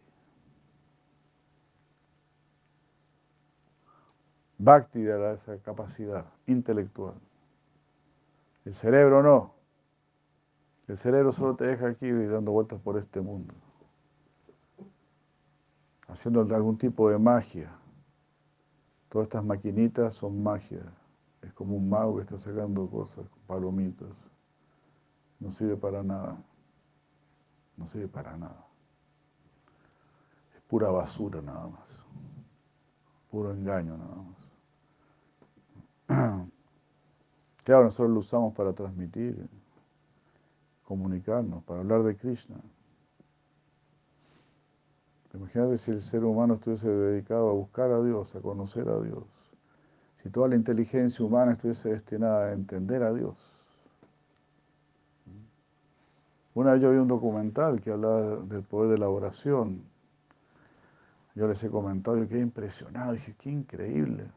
Bhakti 4.57 5.03
dará 5.03 5.33
esa 5.33 5.57
capacidad 5.59 6.25
intelectual. 6.45 7.15
El 8.65 8.75
cerebro 8.75 9.23
no. 9.23 9.55
El 10.87 10.97
cerebro 10.97 11.31
solo 11.31 11.55
te 11.55 11.65
deja 11.65 11.87
aquí 11.87 12.11
dando 12.11 12.51
vueltas 12.51 12.79
por 12.79 12.97
este 12.97 13.21
mundo, 13.21 13.53
haciendo 16.11 16.41
algún 16.41 16.77
tipo 16.77 17.09
de 17.09 17.17
magia. 17.17 17.71
Todas 19.09 19.25
estas 19.27 19.43
maquinitas 19.43 20.13
son 20.15 20.43
magia. 20.43 20.83
Es 21.41 21.53
como 21.53 21.75
un 21.75 21.89
mago 21.89 22.17
que 22.17 22.23
está 22.23 22.37
sacando 22.37 22.89
cosas, 22.89 23.25
palomitas. 23.47 24.09
No 25.39 25.51
sirve 25.51 25.75
para 25.77 26.03
nada. 26.03 26.37
No 27.77 27.87
sirve 27.87 28.07
para 28.07 28.37
nada. 28.37 28.65
Es 30.55 30.61
pura 30.63 30.91
basura 30.91 31.41
nada 31.41 31.67
más. 31.67 32.05
Puro 33.31 33.51
engaño 33.51 33.97
nada 33.97 34.15
más. 36.07 36.47
Claro, 37.63 37.83
nosotros 37.83 38.09
lo 38.09 38.19
usamos 38.21 38.55
para 38.55 38.73
transmitir, 38.73 39.47
comunicarnos, 40.83 41.63
para 41.63 41.81
hablar 41.81 42.01
de 42.01 42.15
Krishna. 42.15 42.55
Imagínate 45.33 45.77
si 45.77 45.91
el 45.91 46.01
ser 46.01 46.23
humano 46.25 46.55
estuviese 46.55 46.89
dedicado 46.89 47.49
a 47.49 47.53
buscar 47.53 47.91
a 47.91 48.01
Dios, 48.03 48.35
a 48.35 48.41
conocer 48.41 48.89
a 48.89 48.99
Dios. 48.99 49.23
Si 50.21 50.29
toda 50.29 50.49
la 50.49 50.55
inteligencia 50.55 51.25
humana 51.25 51.53
estuviese 51.53 51.89
destinada 51.89 52.47
a 52.47 52.53
entender 52.53 53.01
a 53.03 53.13
Dios. 53.13 53.37
Una 56.53 56.73
vez 56.73 56.81
yo 56.81 56.91
vi 56.91 56.97
un 56.97 57.07
documental 57.07 57.79
que 57.79 57.91
hablaba 57.91 58.37
del 58.37 58.63
poder 58.63 58.91
de 58.91 58.97
la 58.97 59.09
oración. 59.09 59.83
Yo 61.33 61.47
les 61.47 61.63
he 61.63 61.69
comentado, 61.69 62.17
yo 62.17 62.27
quedé 62.27 62.41
impresionado, 62.41 63.13
dije, 63.13 63.33
qué 63.39 63.49
increíble. 63.49 64.29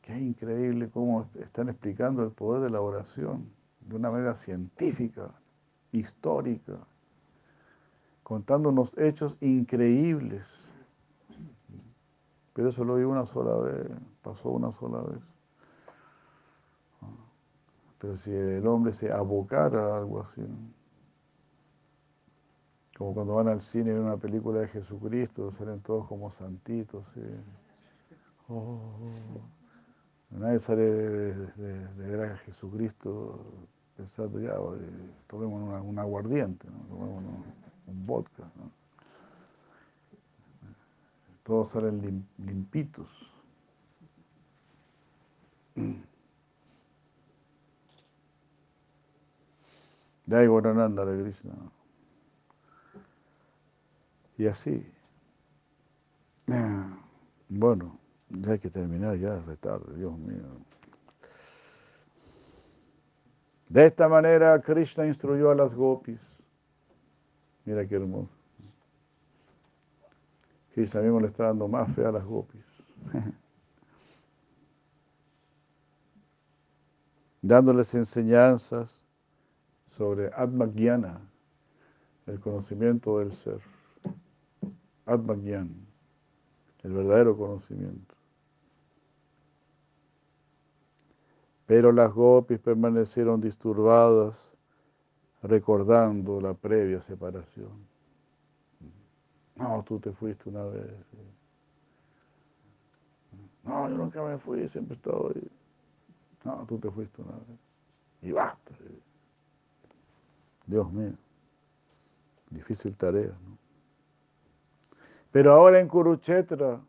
Qué 0.00 0.16
increíble 0.18 0.88
cómo 0.88 1.28
están 1.34 1.68
explicando 1.68 2.22
el 2.22 2.30
poder 2.30 2.62
de 2.62 2.70
la 2.70 2.80
oración 2.80 3.50
de 3.80 3.96
una 3.96 4.10
manera 4.10 4.34
científica, 4.34 5.34
histórica, 5.92 6.78
contando 8.26 8.70
unos 8.70 8.98
hechos 8.98 9.36
increíbles. 9.40 10.44
Pero 12.54 12.70
eso 12.70 12.82
lo 12.82 12.96
vi 12.96 13.04
una 13.04 13.24
sola 13.24 13.54
vez, 13.58 13.86
pasó 14.20 14.50
una 14.50 14.72
sola 14.72 15.00
vez. 15.02 15.20
Pero 18.00 18.16
si 18.16 18.32
el 18.32 18.66
hombre 18.66 18.92
se 18.92 19.12
abocara 19.12 19.94
a 19.94 19.98
algo 19.98 20.22
así, 20.22 20.42
como 22.98 23.14
cuando 23.14 23.36
van 23.36 23.46
al 23.46 23.60
cine 23.60 23.90
y 23.90 23.94
ven 23.94 24.02
una 24.02 24.16
película 24.16 24.58
de 24.58 24.68
Jesucristo, 24.68 25.52
salen 25.52 25.80
todos 25.82 26.08
como 26.08 26.28
santitos. 26.32 27.06
Oh, 28.48 28.80
Nadie 30.30 30.58
sale 30.58 30.82
de, 30.82 31.88
ver 31.96 32.22
a 32.22 32.36
Jesucristo 32.38 33.38
pensando, 33.96 34.40
ya, 34.40 34.56
tomemos 35.28 35.84
un 35.84 35.98
aguardiente, 36.00 36.66
tomemos 36.88 37.22
un, 37.86 38.06
vodka. 38.06 38.44
Todos 41.42 41.70
salen 41.70 42.26
limpitos. 42.38 43.08
De 50.26 50.36
ahí 50.36 50.46
Guarananda 50.46 51.04
de 51.04 51.22
Krishna. 51.22 51.52
Y 54.38 54.46
así. 54.46 54.84
Bueno. 57.48 57.98
Ya 58.28 58.52
hay 58.52 58.58
que 58.58 58.70
terminar, 58.70 59.16
ya 59.16 59.36
es 59.36 59.46
retardo, 59.46 59.92
Dios 59.94 60.18
mío. 60.18 60.42
De 63.68 63.86
esta 63.86 64.08
manera 64.08 64.60
Krishna 64.60 65.06
instruyó 65.06 65.50
a 65.50 65.54
las 65.54 65.74
gopis. 65.74 66.20
Mira 67.66 67.86
qué 67.86 67.96
hermoso. 67.96 68.30
Krishna 70.72 71.00
mismo 71.00 71.20
le 71.20 71.26
está 71.26 71.46
dando 71.46 71.66
más 71.66 71.92
fe 71.94 72.04
a 72.04 72.12
las 72.12 72.24
gopis. 72.24 72.64
Dándoles 77.42 77.94
enseñanzas 77.94 79.04
sobre 79.88 80.30
Atma 80.34 80.70
el 82.26 82.40
conocimiento 82.40 83.18
del 83.18 83.32
ser. 83.32 83.60
Atma 85.04 85.34
el 85.34 86.92
verdadero 86.92 87.36
conocimiento. 87.36 88.14
Pero 91.66 91.90
las 91.90 92.12
gopis 92.12 92.60
permanecieron 92.60 93.40
disturbadas 93.40 94.55
recordando 95.46 96.40
la 96.40 96.54
previa 96.54 97.00
separación. 97.00 97.86
No, 99.56 99.82
tú 99.84 99.98
te 99.98 100.12
fuiste 100.12 100.48
una 100.48 100.64
vez. 100.64 100.90
No, 103.64 103.88
yo 103.88 103.96
nunca 103.96 104.22
me 104.22 104.38
fui, 104.38 104.68
siempre 104.68 104.94
he 104.94 104.96
estado 104.96 105.32
ahí. 105.34 105.50
No, 106.44 106.64
tú 106.68 106.78
te 106.78 106.90
fuiste 106.90 107.22
una 107.22 107.32
vez. 107.32 107.58
Y 108.22 108.32
basta. 108.32 108.72
Dios 110.66 110.92
mío, 110.92 111.12
difícil 112.50 112.96
tarea, 112.96 113.36
¿no? 113.46 113.56
Pero 115.30 115.52
ahora 115.52 115.80
en 115.80 115.88
Kurukshetra, 115.88 116.80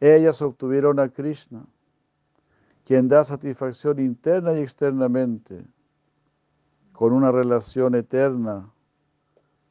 ellas 0.00 0.42
obtuvieron 0.42 0.98
a 0.98 1.08
Krishna 1.08 1.64
quien 2.84 3.08
da 3.08 3.22
satisfacción 3.22 4.00
interna 4.00 4.52
y 4.54 4.60
externamente, 4.60 5.64
con 7.02 7.12
una 7.12 7.32
relación 7.32 7.96
eterna, 7.96 8.70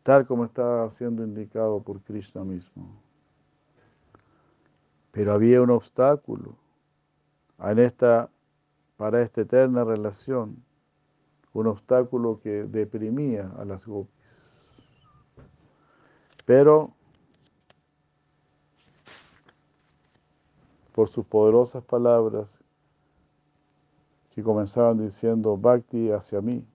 tal 0.03 0.27
como 0.27 0.43
está 0.43 0.91
siendo 0.91 1.23
indicado 1.23 1.81
por 1.81 2.01
Krishna 2.01 2.43
mismo. 2.43 3.01
Pero 5.13 5.31
había 5.31 5.61
un 5.61 5.69
obstáculo 5.69 6.57
en 7.57 7.79
esta, 7.79 8.29
para 8.97 9.21
esta 9.21 9.39
eterna 9.39 9.85
relación, 9.85 10.61
un 11.53 11.67
obstáculo 11.67 12.41
que 12.41 12.65
deprimía 12.65 13.49
a 13.57 13.63
las 13.63 13.85
gopis. 13.87 14.13
Pero 16.43 16.93
por 20.93 21.07
sus 21.07 21.25
poderosas 21.25 21.81
palabras 21.81 22.49
que 24.31 24.43
comenzaban 24.43 24.97
diciendo 24.97 25.55
Bhakti 25.55 26.11
hacia 26.11 26.41
mí, 26.41 26.67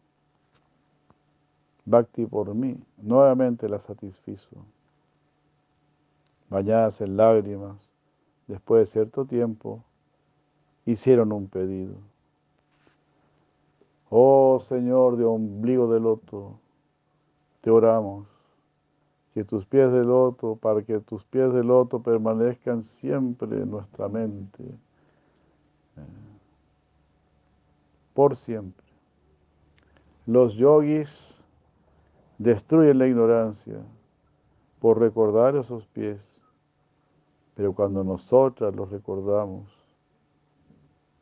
Bhakti 1.86 2.26
por 2.26 2.54
mí, 2.54 2.76
nuevamente 2.98 3.68
la 3.68 3.78
satisfizo. 3.78 4.56
Bañadas 6.50 7.00
en 7.00 7.16
lágrimas, 7.16 7.76
después 8.46 8.80
de 8.80 8.86
cierto 8.86 9.24
tiempo, 9.24 9.82
hicieron 10.84 11.32
un 11.32 11.48
pedido. 11.48 11.94
Oh 14.10 14.58
Señor 14.60 15.16
de 15.16 15.24
ombligo 15.24 15.92
de 15.92 16.00
loto, 16.00 16.58
te 17.60 17.70
oramos 17.70 18.26
que 19.32 19.44
tus 19.44 19.66
pies 19.66 19.92
de 19.92 20.04
loto, 20.04 20.56
para 20.56 20.82
que 20.82 20.98
tus 21.00 21.24
pies 21.24 21.52
de 21.52 21.62
loto 21.62 22.02
permanezcan 22.02 22.82
siempre 22.82 23.62
en 23.62 23.70
nuestra 23.70 24.08
mente 24.08 24.64
por 28.14 28.34
siempre. 28.34 28.86
Los 30.24 30.54
yogis 30.54 31.35
destruyen 32.38 32.98
la 32.98 33.06
ignorancia 33.06 33.78
por 34.80 35.00
recordar 35.00 35.56
esos 35.56 35.86
pies, 35.86 36.20
pero 37.54 37.72
cuando 37.72 38.04
nosotras 38.04 38.74
los 38.74 38.90
recordamos, 38.90 39.72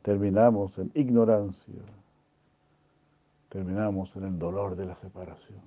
terminamos 0.01 0.77
en 0.77 0.91
ignorancia, 0.93 1.81
terminamos 3.49 4.15
en 4.15 4.25
el 4.25 4.37
dolor 4.37 4.75
de 4.75 4.85
la 4.85 4.95
separación. 4.95 5.61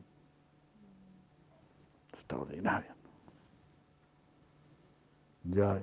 Extraordinario. 2.11 2.93
Jai. 5.51 5.83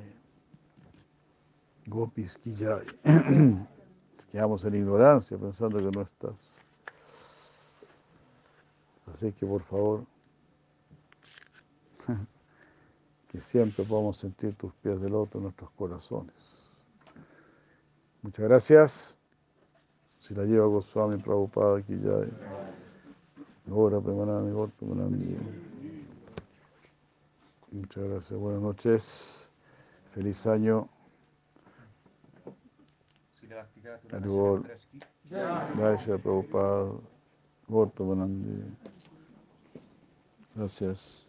Gopis 1.87 2.37
ki 2.37 2.55
quedamos 4.31 4.65
en 4.65 4.75
ignorancia 4.75 5.37
pensando 5.37 5.77
que 5.77 5.91
no 5.95 6.01
estás. 6.01 6.55
Así 9.11 9.31
que 9.31 9.45
por 9.45 9.61
favor, 9.63 10.05
y 13.33 13.39
siempre 13.39 13.83
podamos 13.83 14.17
sentir 14.17 14.55
tus 14.55 14.73
pies 14.75 14.99
de 15.01 15.09
loto 15.09 15.37
en 15.37 15.45
nuestros 15.45 15.69
corazones. 15.71 16.69
Muchas 18.21 18.45
gracias. 18.45 19.17
Si 20.19 20.33
la 20.33 20.43
lleva 20.43 20.65
Goswami 20.65 21.17
Prabhupada 21.17 21.77
aquí 21.77 21.99
ya. 21.99 22.25
Ahora, 23.69 24.01
Premanami, 24.01 24.71
Premanami. 24.79 25.37
Muchas 27.71 28.03
gracias. 28.03 28.39
Buenas 28.39 28.61
noches. 28.61 29.49
Feliz 30.13 30.47
año. 30.47 30.89
Haribol. 34.11 34.65
Gracias, 35.77 36.21
Prabhupada. 36.21 36.91
Gor, 37.67 37.91
Premanandi. 37.91 38.94
Gracias. 40.55 41.24